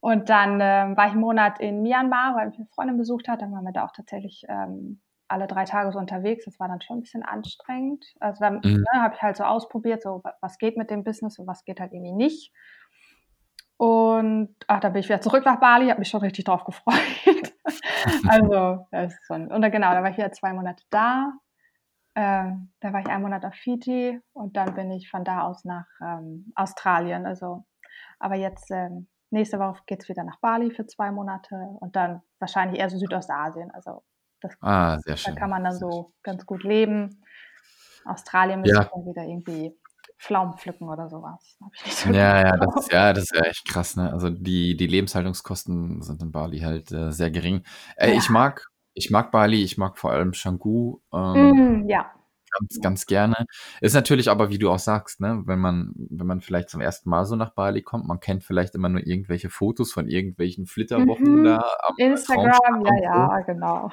Und 0.00 0.28
dann 0.28 0.58
ähm, 0.60 0.96
war 0.96 1.06
ich 1.06 1.12
einen 1.12 1.20
Monat 1.20 1.58
in 1.60 1.82
Myanmar, 1.82 2.36
weil 2.36 2.48
mich 2.48 2.58
eine 2.58 2.66
Freundin 2.74 2.98
besucht 2.98 3.28
hat. 3.28 3.40
Dann 3.40 3.52
waren 3.52 3.64
wir 3.64 3.72
da 3.72 3.84
auch 3.86 3.92
tatsächlich 3.92 4.44
ähm, 4.48 5.00
alle 5.32 5.46
drei 5.46 5.64
Tage 5.64 5.90
so 5.92 5.98
unterwegs. 5.98 6.44
Das 6.44 6.60
war 6.60 6.68
dann 6.68 6.80
schon 6.80 6.98
ein 6.98 7.02
bisschen 7.02 7.22
anstrengend. 7.24 8.04
Also 8.20 8.40
dann 8.40 8.60
Mhm. 8.62 8.84
ne, 8.92 9.02
habe 9.02 9.14
ich 9.14 9.22
halt 9.22 9.36
so 9.36 9.44
ausprobiert, 9.44 10.02
so 10.02 10.20
wa- 10.22 10.34
was 10.40 10.58
geht 10.58 10.76
mit 10.76 10.90
dem 10.90 11.02
Business 11.04 11.38
und 11.38 11.46
was 11.46 11.64
geht 11.64 11.80
halt 11.80 11.92
irgendwie 11.92 12.12
nicht. 12.12 12.52
Und 13.76 14.54
ach, 14.68 14.80
da 14.80 14.90
bin 14.90 15.00
ich 15.00 15.08
wieder 15.08 15.20
zurück 15.20 15.44
nach 15.44 15.58
Bali, 15.58 15.88
habe 15.88 15.98
mich 15.98 16.08
schon 16.08 16.20
richtig 16.20 16.44
drauf 16.44 16.64
gefreut. 16.64 16.94
also, 18.28 18.86
das 18.92 19.12
ist 19.14 19.26
schon, 19.26 19.50
und 19.50 19.62
dann, 19.62 19.72
genau, 19.72 19.90
da 19.92 20.02
war 20.02 20.10
ich 20.10 20.16
wieder 20.16 20.30
zwei 20.32 20.52
Monate 20.52 20.84
da. 20.90 21.32
Ähm, 22.14 22.72
da 22.80 22.92
war 22.92 23.00
ich 23.00 23.06
einen 23.08 23.22
Monat 23.22 23.44
auf 23.44 23.54
Fiji 23.54 24.20
und 24.34 24.56
dann 24.56 24.74
bin 24.74 24.90
ich 24.90 25.10
von 25.10 25.24
da 25.24 25.42
aus 25.42 25.64
nach 25.64 25.86
ähm, 26.00 26.52
Australien. 26.54 27.26
Also, 27.26 27.64
aber 28.18 28.34
jetzt 28.36 28.70
ähm, 28.70 29.08
nächste 29.30 29.58
Woche 29.58 29.82
geht 29.86 30.02
es 30.02 30.08
wieder 30.08 30.22
nach 30.22 30.38
Bali 30.40 30.70
für 30.70 30.86
zwei 30.86 31.10
Monate 31.10 31.54
und 31.80 31.96
dann 31.96 32.22
wahrscheinlich 32.38 32.78
eher 32.78 32.90
so 32.90 32.98
Südostasien. 32.98 33.70
Also 33.70 34.04
das, 34.42 34.52
Ah, 34.60 34.98
sehr 35.00 35.14
da 35.14 35.16
schön. 35.16 35.34
kann 35.36 35.50
man 35.50 35.64
dann 35.64 35.76
so 35.78 36.12
ganz 36.22 36.44
gut 36.46 36.62
leben. 36.64 37.22
Australien 38.04 38.60
müsste 38.60 38.76
Ja. 38.76 38.90
dann 38.92 39.06
wieder 39.06 39.22
irgendwie 39.24 39.76
Pflaumen 40.18 40.56
pflücken 40.56 40.88
oder 40.88 41.08
sowas. 41.08 41.56
So. 41.84 42.10
Ja, 42.12 42.40
ja, 42.42 42.56
das 42.56 42.76
ist, 42.76 42.92
ja, 42.92 43.12
das 43.12 43.24
ist 43.24 43.34
ja 43.34 43.42
echt 43.42 43.66
krass, 43.68 43.96
ne? 43.96 44.12
Also 44.12 44.30
die, 44.30 44.76
die 44.76 44.86
Lebenshaltungskosten 44.86 46.02
sind 46.02 46.22
in 46.22 46.30
Bali 46.32 46.60
halt 46.60 46.92
äh, 46.92 47.10
sehr 47.12 47.30
gering. 47.30 47.62
Äh, 47.96 48.10
Ja. 48.10 48.18
Ich 48.18 48.28
mag, 48.30 48.68
ich 48.94 49.10
mag 49.10 49.30
Bali, 49.32 49.62
ich 49.62 49.78
mag 49.78 49.98
vor 49.98 50.12
allem 50.12 50.32
Canggu. 50.32 51.00
Ähm, 51.12 51.82
Mm, 51.84 51.88
ja, 51.88 52.10
ganz, 52.58 52.80
ganz 52.80 53.06
gerne. 53.06 53.46
Ist 53.80 53.94
natürlich 53.94 54.30
aber, 54.30 54.50
wie 54.50 54.58
du 54.58 54.70
auch 54.70 54.78
sagst, 54.78 55.20
ne, 55.20 55.42
wenn 55.46 55.58
man, 55.58 55.92
wenn 56.10 56.26
man 56.26 56.40
vielleicht 56.40 56.70
zum 56.70 56.80
ersten 56.80 57.10
Mal 57.10 57.24
so 57.24 57.36
nach 57.36 57.50
Bali 57.50 57.82
kommt, 57.82 58.06
man 58.06 58.20
kennt 58.20 58.44
vielleicht 58.44 58.74
immer 58.74 58.88
nur 58.88 59.06
irgendwelche 59.06 59.50
Fotos 59.50 59.92
von 59.92 60.08
irgendwelchen 60.08 60.66
Flitterwochen 60.66 61.40
Mhm. 61.40 61.44
da 61.44 61.58
am 61.86 61.94
Instagram, 61.98 62.84
ja, 62.84 63.02
ja, 63.02 63.40
genau. 63.40 63.90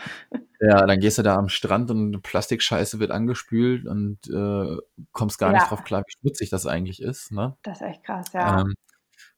Ja, 0.61 0.85
dann 0.85 0.99
gehst 0.99 1.17
du 1.17 1.21
da 1.23 1.35
am 1.35 1.47
Strand 1.47 1.89
und 1.89 2.21
Plastikscheiße 2.21 2.99
wird 2.99 3.11
angespült 3.11 3.85
und 3.85 4.19
äh, 4.29 4.77
kommst 5.13 5.39
gar 5.39 5.49
Ja. 5.49 5.53
nicht 5.53 5.69
drauf 5.69 5.83
klar, 5.85 6.03
wie 6.05 6.11
schmutzig 6.19 6.49
das 6.49 6.65
eigentlich 6.65 7.01
ist, 7.01 7.31
ne? 7.31 7.55
Das 7.63 7.79
ist 7.79 7.87
echt 7.87 8.03
krass, 8.03 8.25
ja. 8.33 8.59
Ähm, 8.61 8.73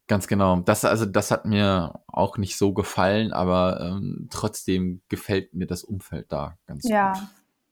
ganz 0.08 0.28
genau. 0.28 0.62
Das, 0.62 0.84
also 0.84 1.06
das 1.06 1.30
hat 1.30 1.46
mir 1.46 2.02
auch 2.08 2.38
nicht 2.38 2.58
so 2.58 2.74
gefallen, 2.74 3.34
aber 3.34 3.80
ähm, 3.82 4.30
trotzdem 4.32 5.02
gefällt 5.10 5.54
mir 5.54 5.68
das 5.68 5.84
Umfeld 5.84 6.32
da 6.32 6.58
ganz 6.66 6.90
ja, 6.90 7.14
gut. 7.14 7.22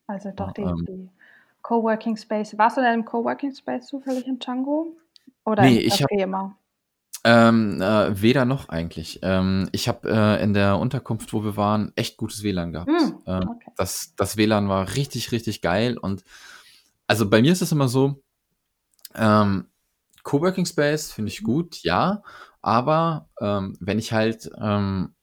also 0.07 0.31
doch 0.35 0.55
Ja, 0.57 0.69
ähm, 0.69 1.09
Coworking 1.61 2.17
Space. 2.17 2.57
Warst 2.57 2.77
du 2.77 2.81
denn 2.81 2.93
im 2.99 3.05
Coworking 3.05 3.53
Space 3.53 3.87
zufällig 3.87 4.25
in 4.27 4.39
Django? 4.39 4.95
Oder 5.45 5.63
Nee, 5.63 5.79
ich 5.79 6.01
hab- 6.01 6.09
Café 6.11 6.23
immer? 6.23 6.55
Ähm, 7.25 7.81
äh, 7.81 8.21
weder 8.21 8.45
noch 8.45 8.69
eigentlich. 8.69 9.19
Ähm, 9.23 9.67
ich 9.73 9.87
habe 9.89 10.09
äh, 10.09 10.41
in 10.41 10.53
der 10.53 10.77
Unterkunft, 10.77 11.33
wo 11.33 11.43
wir 11.43 11.57
waren, 11.57 11.91
echt 11.95 12.15
gutes 12.15 12.43
WLAN 12.43 12.71
gehabt. 12.71 12.89
Hm, 12.91 13.17
Ähm, 13.27 13.49
okay. 13.49 13.71
das, 13.75 14.13
das 14.15 14.37
WLAN 14.37 14.69
war 14.69 14.95
richtig, 14.95 15.33
richtig 15.33 15.61
geil. 15.61 15.97
Und 15.97 16.23
also 17.07 17.29
bei 17.29 17.41
mir 17.41 17.51
ist 17.51 17.61
es 17.61 17.73
immer 17.73 17.89
so, 17.89 18.23
ähm, 19.15 19.67
Coworking 20.23 20.65
Space 20.65 21.11
finde 21.11 21.29
ich 21.31 21.43
gut, 21.43 21.83
ja. 21.83 22.23
Aber 22.61 23.27
ähm, 23.41 23.75
wenn 23.81 23.99
ich 23.99 24.13
halt 24.13 24.49
ähm, 24.61 25.13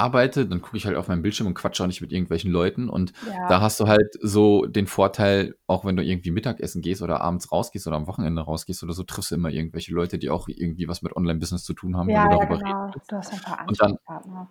arbeite, 0.00 0.46
dann 0.46 0.62
gucke 0.62 0.76
ich 0.76 0.86
halt 0.86 0.96
auf 0.96 1.08
meinen 1.08 1.22
Bildschirm 1.22 1.46
und 1.46 1.54
quatsche 1.54 1.82
auch 1.82 1.86
nicht 1.86 2.00
mit 2.00 2.12
irgendwelchen 2.12 2.50
Leuten. 2.50 2.88
Und 2.88 3.12
Ja, 3.26 3.48
da 3.48 3.60
hast 3.60 3.78
du 3.78 3.86
halt 3.86 4.16
so 4.20 4.66
den 4.66 4.86
Vorteil, 4.86 5.54
auch 5.66 5.84
wenn 5.84 5.96
du 5.96 6.02
irgendwie 6.02 6.30
Mittagessen 6.30 6.82
gehst 6.82 7.02
oder 7.02 7.20
abends 7.20 7.52
rausgehst 7.52 7.86
oder 7.86 7.96
am 7.96 8.06
Wochenende 8.06 8.42
rausgehst 8.42 8.82
oder 8.82 8.92
so, 8.92 9.02
triffst 9.02 9.30
du 9.30 9.34
immer 9.36 9.50
irgendwelche 9.50 9.92
Leute, 9.92 10.18
die 10.18 10.30
auch 10.30 10.48
irgendwie 10.48 10.88
was 10.88 11.02
mit 11.02 11.14
Online-Business 11.14 11.64
zu 11.64 11.74
tun 11.74 11.96
haben, 11.96 12.08
ja, 12.08 12.24
ja, 12.24 12.28
darüber 12.28 12.58
genau. 12.58 12.90
Du 13.08 13.16
hast 13.16 13.32
ein 13.32 13.40
paar 13.40 13.66
Und 13.68 13.80
dann-. 13.80 13.98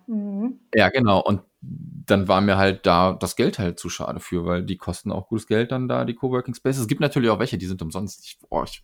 Mhm. 0.06 0.60
Ja, 0.74 0.88
genau. 0.88 1.20
Und 1.20 1.42
dann 1.62 2.28
war 2.28 2.40
mir 2.40 2.56
halt 2.56 2.86
da 2.86 3.12
das 3.12 3.36
Geld 3.36 3.58
halt 3.58 3.78
zu 3.78 3.90
schade 3.90 4.20
für, 4.20 4.46
weil 4.46 4.62
die 4.64 4.76
kosten 4.76 5.12
auch 5.12 5.28
gutes 5.28 5.46
Geld 5.46 5.72
dann 5.72 5.88
da, 5.88 6.04
die 6.04 6.14
Coworking 6.14 6.54
Spaces. 6.54 6.82
Es 6.82 6.88
gibt 6.88 7.00
natürlich 7.00 7.28
auch 7.30 7.38
welche, 7.38 7.58
die 7.58 7.66
sind 7.66 7.82
umsonst. 7.82 8.24
Ich, 8.24 8.38
boah, 8.48 8.64
ich, 8.64 8.82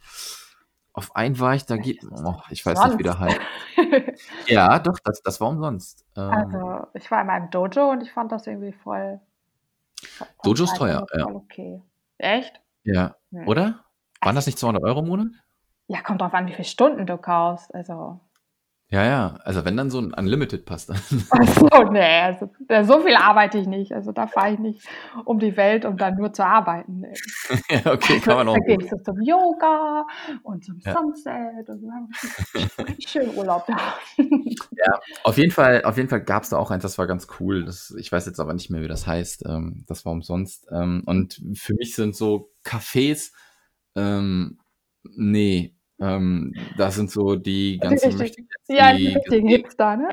auf 0.96 1.14
einen 1.14 1.38
war 1.38 1.54
ich, 1.54 1.66
da 1.66 1.76
geht, 1.76 2.02
oh, 2.10 2.34
ich 2.50 2.64
weiß 2.64 2.82
nicht, 2.86 2.98
wie 2.98 3.02
der 3.02 3.18
heißt. 3.18 3.38
Ja, 4.48 4.78
doch, 4.78 4.98
das, 5.04 5.20
das 5.22 5.40
war 5.40 5.48
umsonst. 5.50 6.04
Ähm, 6.16 6.30
also, 6.30 6.86
ich 6.94 7.10
war 7.10 7.20
in 7.20 7.26
meinem 7.26 7.50
Dojo 7.50 7.90
und 7.90 8.02
ich 8.02 8.10
fand 8.10 8.32
das 8.32 8.46
irgendwie 8.46 8.72
voll. 8.72 9.20
vom 10.00 10.26
Dojo 10.42 10.64
ist 10.64 10.76
teuer, 10.76 11.06
ja. 11.14 11.24
Voll 11.24 11.36
okay. 11.36 11.82
Echt? 12.18 12.60
ja, 12.84 13.14
Hm. 13.30 13.46
oder? 13.46 13.84
Waren 14.22 14.34
das 14.34 14.46
nicht 14.46 14.58
200 14.58 14.82
Euro 14.82 15.00
im 15.00 15.08
Monat? 15.08 15.26
Ja, 15.88 16.00
kommt 16.00 16.22
drauf 16.22 16.32
an, 16.34 16.46
wie 16.48 16.52
viele 16.52 16.64
Stunden 16.64 17.06
du 17.06 17.18
kaufst. 17.18 17.72
Also, 17.74 18.18
Ja, 18.88 19.04
ja. 19.04 19.38
Also 19.42 19.64
wenn 19.64 19.76
dann 19.76 19.90
so 19.90 19.98
ein 19.98 20.14
Unlimited 20.14 20.64
passt. 20.64 20.90
Dann. 20.90 20.96
Achso, 21.30 21.90
nee, 21.90 22.20
also, 22.20 22.48
so 22.84 23.00
viel 23.00 23.16
arbeite 23.16 23.58
ich 23.58 23.66
nicht. 23.66 23.92
Also 23.92 24.12
da 24.12 24.28
fahre 24.28 24.52
ich 24.52 24.58
nicht 24.60 24.86
um 25.24 25.40
die 25.40 25.56
Welt, 25.56 25.84
um 25.84 25.96
dann 25.96 26.14
nur 26.14 26.32
zu 26.32 26.46
arbeiten. 26.46 27.00
Nee. 27.00 27.14
ja, 27.68 27.92
okay, 27.92 28.20
kann 28.20 28.36
man 28.36 28.48
auch. 28.48 28.54
Da 28.54 28.64
gehe 28.64 28.78
ich 28.80 28.88
so 28.88 28.96
zum 28.98 29.20
Yoga 29.20 30.06
und 30.44 30.64
zum 30.64 30.78
Ja. 30.84 30.92
Sunset 30.92 31.68
und 31.68 32.08
richtig 32.86 33.08
schön 33.08 33.34
Urlaub 33.34 33.66
da. 33.66 33.76
Auf 35.24 35.36
jeden 35.36 35.50
Fall, 35.50 35.82
auf 35.84 35.96
jeden 35.96 36.08
Fall 36.08 36.22
gab 36.22 36.44
es 36.44 36.50
da 36.50 36.58
auch 36.58 36.70
eins, 36.70 36.82
das 36.84 36.96
war 36.96 37.08
ganz 37.08 37.26
cool. 37.40 37.64
Das, 37.64 37.92
ich 37.98 38.12
weiß 38.12 38.24
jetzt 38.26 38.38
aber 38.38 38.54
nicht 38.54 38.70
mehr, 38.70 38.82
wie 38.82 38.88
das 38.88 39.04
heißt. 39.04 39.46
Ähm, 39.46 39.84
das 39.88 40.04
war 40.04 40.12
umsonst. 40.12 40.68
Ähm, 40.70 41.02
und 41.06 41.42
für 41.54 41.74
mich 41.74 41.96
sind 41.96 42.14
so 42.14 42.52
Cafés, 42.64 43.32
ähm, 43.96 44.60
nee, 45.02 45.75
Ähm, 46.00 46.52
das 46.76 46.94
sind 46.94 47.10
so 47.10 47.36
die 47.36 47.80
Die 47.80 47.80
ganzen 47.80 48.12
richtigen, 48.16 48.48
möchte 48.48 48.72
ja, 48.74 48.92
die 48.92 48.98
die 48.98 49.14
richtigen 49.14 49.48
Hipster, 49.48 49.96
ne? 49.96 50.08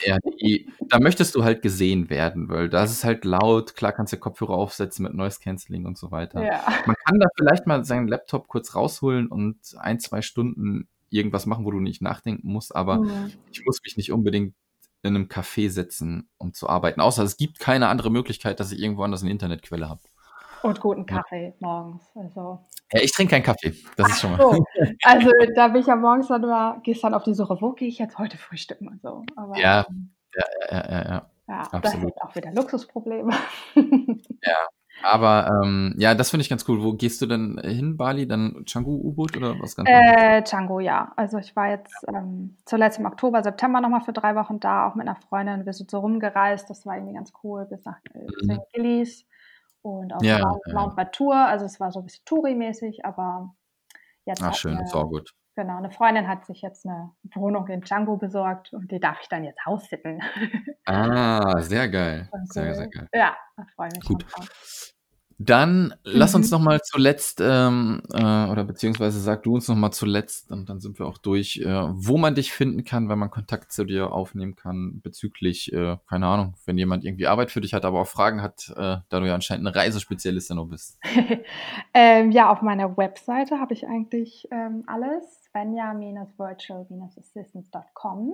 ja, 0.00 0.18
die 0.40 0.68
da 0.90 1.00
möchtest 1.00 1.34
du 1.34 1.44
halt 1.44 1.62
gesehen 1.62 2.10
werden, 2.10 2.48
weil 2.48 2.68
das 2.68 2.92
ist 2.92 3.04
halt 3.04 3.24
laut. 3.24 3.74
Klar 3.76 3.92
kannst 3.92 4.12
du 4.12 4.18
Kopfhörer 4.18 4.54
aufsetzen 4.54 5.04
mit 5.04 5.14
Noise 5.14 5.40
Cancelling 5.42 5.86
und 5.86 5.98
so 5.98 6.10
weiter. 6.12 6.42
Ja. 6.44 6.64
Man 6.84 6.96
kann 7.06 7.18
da 7.20 7.26
vielleicht 7.36 7.66
mal 7.66 7.84
seinen 7.84 8.08
Laptop 8.08 8.48
kurz 8.48 8.74
rausholen 8.76 9.28
und 9.28 9.58
ein, 9.78 10.00
2 10.00 10.22
Stunden 10.22 10.88
irgendwas 11.10 11.46
machen, 11.46 11.64
wo 11.64 11.70
du 11.72 11.80
nicht 11.80 12.02
nachdenken 12.02 12.48
musst, 12.52 12.74
aber 12.76 13.02
Mhm. 13.02 13.32
ich 13.52 13.62
muss 13.66 13.80
mich 13.84 13.96
nicht 13.96 14.12
unbedingt 14.12 14.54
in 15.02 15.14
'nem 15.14 15.24
Café 15.28 15.70
setzen, 15.70 16.28
um 16.38 16.52
zu 16.54 16.68
arbeiten. 16.68 17.00
Außer 17.00 17.22
es 17.24 17.36
gibt 17.36 17.58
keine 17.60 17.88
andere 17.88 18.10
Möglichkeit, 18.10 18.60
dass 18.60 18.72
ich 18.72 18.80
irgendwo 18.80 19.02
anders 19.04 19.22
'ne 19.22 19.30
Internetquelle 19.30 19.88
habe. 19.88 20.00
Und 20.64 20.80
guten 20.80 21.04
Ja. 21.10 21.16
Kaffee 21.18 21.52
morgens, 21.60 22.10
also 22.16 22.58
Ja, 22.92 23.00
ich 23.02 23.12
trinke 23.12 23.32
keinen 23.32 23.42
Kaffee. 23.42 23.74
Das 23.96 24.08
ist 24.08 24.14
Ach 24.14 24.20
schon 24.20 24.30
mal 24.30 24.40
so, 24.40 24.64
also 25.02 25.30
da 25.54 25.68
bin 25.68 25.80
ich 25.82 25.86
ja 25.86 25.96
morgens 25.96 26.28
dann 26.28 26.42
immer 26.42 26.80
gehst 26.82 27.04
dann 27.04 27.14
auf 27.14 27.22
die 27.24 27.34
Suche: 27.34 27.58
„Wo 27.60 27.72
gehe 27.72 27.88
ich 27.88 27.98
jetzt 27.98 28.18
heute 28.18 28.38
frühstücken?“ 28.38 28.88
und 28.88 29.02
so. 29.02 29.24
Aber, 29.36 29.56
Ja, 29.58 29.86
ähm 29.88 30.10
ja, 30.36 30.44
ja, 30.70 30.90
ja, 30.90 31.04
ja, 31.10 31.30
ja, 31.48 31.62
das 31.72 31.72
absolut. 31.72 32.12
sind 32.12 32.22
auch 32.22 32.34
wieder 32.36 32.52
Luxusprobleme. 32.52 33.32
Ja, 34.42 34.56
aber, 35.02 35.48
ähm, 35.64 35.94
ja, 35.98 36.14
das 36.14 36.30
finde 36.30 36.42
ich 36.42 36.48
ganz 36.50 36.64
cool. 36.68 36.82
Wo 36.82 36.94
gehst 36.94 37.20
du 37.22 37.26
denn 37.26 37.58
hin, 37.62 37.96
Bali? 37.96 38.26
Dann 38.26 38.64
Canggu 38.66 38.92
U-Boot 38.96 39.36
oder 39.36 39.58
was 39.60 39.76
ganz? 39.76 39.86
Äh, 39.86 40.42
Canggu, 40.42 40.80
ja. 40.80 41.12
Also, 41.16 41.36
ich 41.38 41.54
war 41.56 41.68
jetzt, 41.68 42.04
ähm, 42.08 42.56
zuletzt 42.64 42.98
im 42.98 43.04
Oktober, 43.06 43.42
September 43.42 43.80
noch 43.82 43.90
mal 43.90 44.00
für 44.00 44.14
3 44.14 44.34
Wochen 44.34 44.58
da, 44.58 44.88
auch 44.88 44.94
mit 44.94 45.04
'ner 45.06 45.16
Freundin. 45.16 45.66
Wir 45.66 45.74
sind 45.74 45.90
so 45.90 45.98
rumgereist, 46.00 46.70
das 46.70 46.86
war 46.86 46.94
irgendwie 46.96 47.14
ganz 47.14 47.32
cool 47.42 47.66
bis 47.66 47.84
nach, 47.84 47.98
äh, 48.14 48.32
Mhm. 48.42 48.54
St. 48.54 48.72
Und 49.84 50.14
auf 50.14 50.22
Ja, 50.22 50.38
Mount 50.38 50.62
ja. 50.66 50.72
Mount 50.72 50.96
Batur. 50.96 51.34
Also, 51.36 51.66
es 51.66 51.78
war 51.78 51.92
so 51.92 52.00
'n 52.00 52.06
bisschen 52.06 52.24
Touri-mäßig, 52.24 53.04
aber 53.04 53.54
jetzt 54.26 54.42
Ach 54.42 54.54
schön, 54.54 54.80
ist 54.80 54.94
'ne 54.94 54.96
auch 54.96 55.08
gut. 55.08 55.34
genau, 55.56 55.80
'ne 55.80 55.90
Freundin 55.92 56.28
hat 56.28 56.46
sich 56.46 56.62
jetzt 56.62 56.86
'ne 56.86 57.12
Wohnung 57.34 57.68
in 57.68 57.82
Canggu 57.82 58.18
besorgt 58.18 58.72
und 58.74 58.90
die 58.92 59.00
darf 59.00 59.20
ich 59.22 59.28
dann 59.28 59.44
jetzt 59.44 59.64
house-sitten. 59.66 60.20
Ah, 60.86 61.62
sehr 61.62 61.88
geil. 61.88 62.30
Sehr, 62.42 62.74
sehr 62.74 62.88
geil. 62.88 63.08
Ja, 63.14 63.36
da 63.56 63.66
freue 63.76 63.98
ich 63.98 64.08
mich 64.08 64.08
Gut. 64.08 64.26
drauf. 64.30 64.48
Dann 65.40 65.94
lass 66.04 66.34
uns 66.36 66.46
Mhm. 66.46 66.50
noch 66.52 66.60
mal 66.60 66.80
zuletzt, 66.82 67.40
ähm, 67.42 68.02
äh 68.12 68.16
oder 68.48 68.62
beziehungsweise 68.64 69.18
sag 69.20 69.42
du 69.42 69.54
uns 69.54 69.66
noch 69.68 69.74
mal 69.76 69.90
zuletzt 69.90 70.50
und 70.52 70.68
dann 70.68 70.78
sind 70.80 70.98
wir 71.00 71.06
auch 71.06 71.18
durch, 71.18 71.56
äh, 71.58 71.66
wo 71.92 72.18
man 72.18 72.34
dich 72.36 72.52
finden 72.52 72.84
kann, 72.84 73.08
wenn 73.08 73.18
man 73.18 73.30
Kontakt 73.30 73.72
zu 73.72 73.84
dir 73.84 74.12
aufnehmen 74.12 74.54
kann 74.54 75.00
bezüglich, 75.02 75.72
äh, 75.72 75.96
keine 76.08 76.26
Ahnung, 76.28 76.54
wenn 76.66 76.78
jemand 76.78 77.04
irgendwie 77.04 77.26
Arbeit 77.26 77.50
für 77.50 77.60
dich 77.60 77.74
hat, 77.74 77.84
aber 77.84 78.00
auch 78.02 78.06
Fragen 78.08 78.42
hat, 78.42 78.72
äh, 78.76 78.98
da 79.08 79.20
du 79.20 79.26
ja 79.26 79.34
anscheinend 79.34 79.64
'ne 79.64 79.74
Reisespezialistin 79.74 80.58
auch 80.58 80.66
bist. 80.68 80.98
Ähm, 81.94 82.30
ja, 82.32 82.50
auf 82.50 82.62
meiner 82.62 82.96
Webseite 82.96 83.58
habe 83.60 83.74
ich 83.74 83.86
eigentlich, 83.86 84.48
ähm, 84.50 84.84
alles, 84.86 85.42
svenja-virtual-assistance.com. 85.44 88.32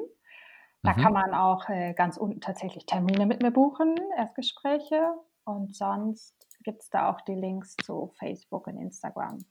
Da 0.84 0.94
kann 0.94 1.04
Mhm. 1.04 1.12
man 1.14 1.34
auch, 1.34 1.68
äh, 1.70 1.94
ganz 1.94 2.18
unten 2.18 2.40
tatsächlich 2.40 2.86
Termine 2.86 3.26
mit 3.26 3.42
mir 3.42 3.50
buchen, 3.52 3.96
Erstgespräche 4.16 5.14
und 5.44 5.76
sonst 5.76 6.34
gibt's 6.62 6.90
da 6.90 7.10
auch 7.10 7.20
die 7.22 7.34
Links 7.34 7.76
zu 7.76 8.08
Facebook 8.18 8.66
und 8.66 8.78
Instagram. 8.78 9.44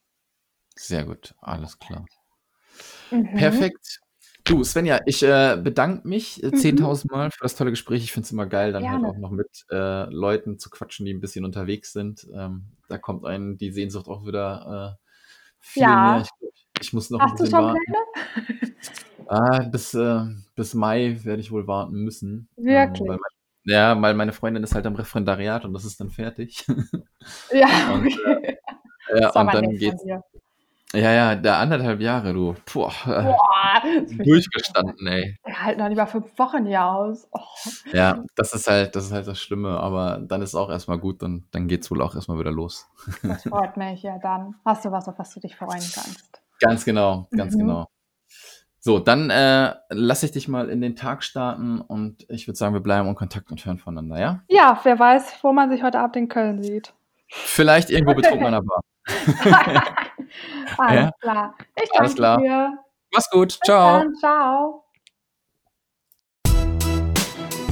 Sehr 0.78 1.04
gut, 1.06 1.34
alles 1.42 1.78
klar. 1.80 2.06
Mhm. 3.12 3.34
Perfekt. 3.38 4.00
Du, 4.46 4.64
Svenja, 4.64 5.00
ich, 5.06 5.22
äh, 5.24 5.58
bedanke 5.62 6.08
mich, 6.08 6.42
äh, 6.44 6.52
Mhm. 6.52 6.56
10.000 6.56 7.12
Mal 7.12 7.30
für 7.32 7.44
das 7.44 7.56
tolle 7.56 7.70
Gespräch. 7.72 8.04
Ich 8.04 8.12
finde 8.14 8.26
es 8.26 8.32
immer 8.32 8.48
geil, 8.48 8.72
dann 8.72 8.90
halt 8.90 9.04
Gerne. 9.04 9.08
auch 9.08 9.18
noch 9.18 9.32
mit, 9.32 9.66
äh, 9.70 10.06
Leuten 10.12 10.58
zu 10.58 10.70
quatschen, 10.70 11.06
die 11.06 11.14
'n 11.14 11.20
bisschen 11.20 11.46
unterwegs 11.46 11.94
sind. 11.94 12.28
Ähm, 12.34 12.66
da 12.88 12.98
kommt 12.98 13.26
einem 13.26 13.58
die 13.58 13.72
Sehnsucht 13.72 14.08
auch 14.08 14.26
wieder, 14.26 14.98
äh, 15.00 15.06
viel 15.60 15.98
mehr. 15.98 16.22
Ja. 16.22 16.22
Ich 16.22 16.30
glaube, 16.40 16.54
ich 16.82 16.94
muss 16.94 17.10
noch 17.10 17.22
Hast 17.22 17.40
du 17.40 17.44
bisschen 17.44 17.58
warten. 17.58 17.96
Ah, 19.28 19.60
bis, 19.72 19.94
äh 19.94 20.26
bis 20.56 20.74
Mai 20.74 21.20
werde 21.24 21.42
ich 21.42 21.52
wohl 21.52 21.68
warten 21.68 22.04
müssen, 22.04 22.50
ähm, 22.70 23.04
Wirklich? 23.04 23.08
mein 23.08 23.20
ja, 23.66 24.00
weil 24.02 24.14
meine 24.14 24.34
Freundin 24.34 24.64
ist 24.64 24.76
halt 24.76 24.86
am 24.86 24.96
Referendariat 24.96 25.66
und 25.66 25.74
das 25.74 25.86
ist 25.86 26.00
dann 26.00 26.10
fertig. 26.10 26.66
Ja, 27.52 27.68
Und, 27.94 28.08
äh 28.08 28.14
okay. 28.16 28.58
ja, 29.10 29.28
Ist 29.30 29.36
aber 29.36 29.42
und 29.42 29.54
dann 29.54 29.70
geht's 29.78 30.04
ja, 30.92 31.12
ja, 31.12 31.36
da 31.36 31.62
1,5 31.62 32.00
Jahre, 32.00 32.34
du. 32.34 32.56
Boah, 32.74 32.92
äh, 33.06 33.24
Boah, 33.24 33.82
durchgestanden, 34.24 35.06
ey. 35.06 35.38
Wir 35.46 35.62
halten 35.62 35.82
noch 35.82 35.96
mal 35.96 36.08
5 36.08 36.40
Wochen 36.40 36.66
hier 36.66 36.84
aus. 36.84 37.28
Oh. 37.32 37.40
Ja, 37.94 38.24
das 38.36 38.54
ist 38.54 38.68
halt 38.68 38.96
das 38.96 39.06
ist 39.06 39.12
halt 39.12 39.28
das 39.28 39.40
Schlimme, 39.40 39.80
aber 39.80 40.18
dann 40.20 40.42
ist 40.42 40.56
auch 40.56 40.70
erst 40.72 40.88
mal 40.88 40.98
gut 40.98 41.22
und 41.22 41.46
dann 41.52 41.68
geht's 41.68 41.92
wohl 41.92 42.02
auch 42.02 42.16
erst 42.16 42.28
mal 42.28 42.40
wieder 42.40 42.52
los. 42.52 42.88
Das 43.22 43.44
freut 43.44 43.78
mich. 43.78 44.02
Ja, 44.02 44.18
dann 44.18 44.56
hast 44.66 44.84
du 44.86 44.92
was, 44.92 45.08
auf 45.08 45.20
was 45.20 45.32
du 45.34 45.40
dich 45.42 45.56
freuen 45.56 45.70
kannst. 45.94 46.42
Ganz 46.60 46.86
genau, 46.86 47.28
ganz 47.38 47.54
Mhm. 47.54 47.60
genau. 47.60 47.88
So, 48.82 49.00
dann, 49.00 49.30
äh, 49.30 49.76
lasse 49.90 50.26
ich 50.26 50.32
dich 50.32 50.48
mal 50.48 50.70
in 50.70 50.80
den 50.82 50.96
Tag 50.96 51.24
starten 51.24 51.82
und 51.82 52.26
ich 52.30 52.48
würde 52.48 52.58
sagen, 52.58 52.74
wir 52.74 52.80
bleiben 52.82 53.10
in 53.10 53.16
Kontakt 53.16 53.52
und 53.52 53.64
hören 53.66 53.78
voneinander, 53.78 54.20
ja? 54.20 54.40
Ja, 54.48 54.80
wer 54.84 54.98
weiß, 54.98 55.36
wo 55.44 55.52
man 55.52 55.70
sich 55.70 55.84
heute 55.84 56.00
Abend 56.00 56.16
in 56.16 56.28
Köln 56.30 56.64
sieht. 56.64 56.94
Vielleicht 57.28 57.90
irgendwo 57.90 58.14
betrunken 58.16 58.46
an 58.48 58.54
der 58.54 58.62
Bar. 58.62 58.82
Alles 60.78 60.96
Ja? 61.06 61.12
klar. 61.20 61.56
Ich 61.76 61.90
Alles 62.00 62.16
danke 62.16 62.16
klar. 62.16 62.38
dir. 62.38 62.78
Mach's 63.14 63.30
gut. 63.30 63.48
Bis 63.48 63.60
Tschau. 63.66 64.00
dann. 64.00 64.14
Tschau. 64.14 64.86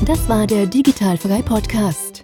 Das 0.05 0.27
war 0.29 0.45
der 0.47 0.65
Digitalfrei 0.65 1.41
Podcast. 1.41 2.23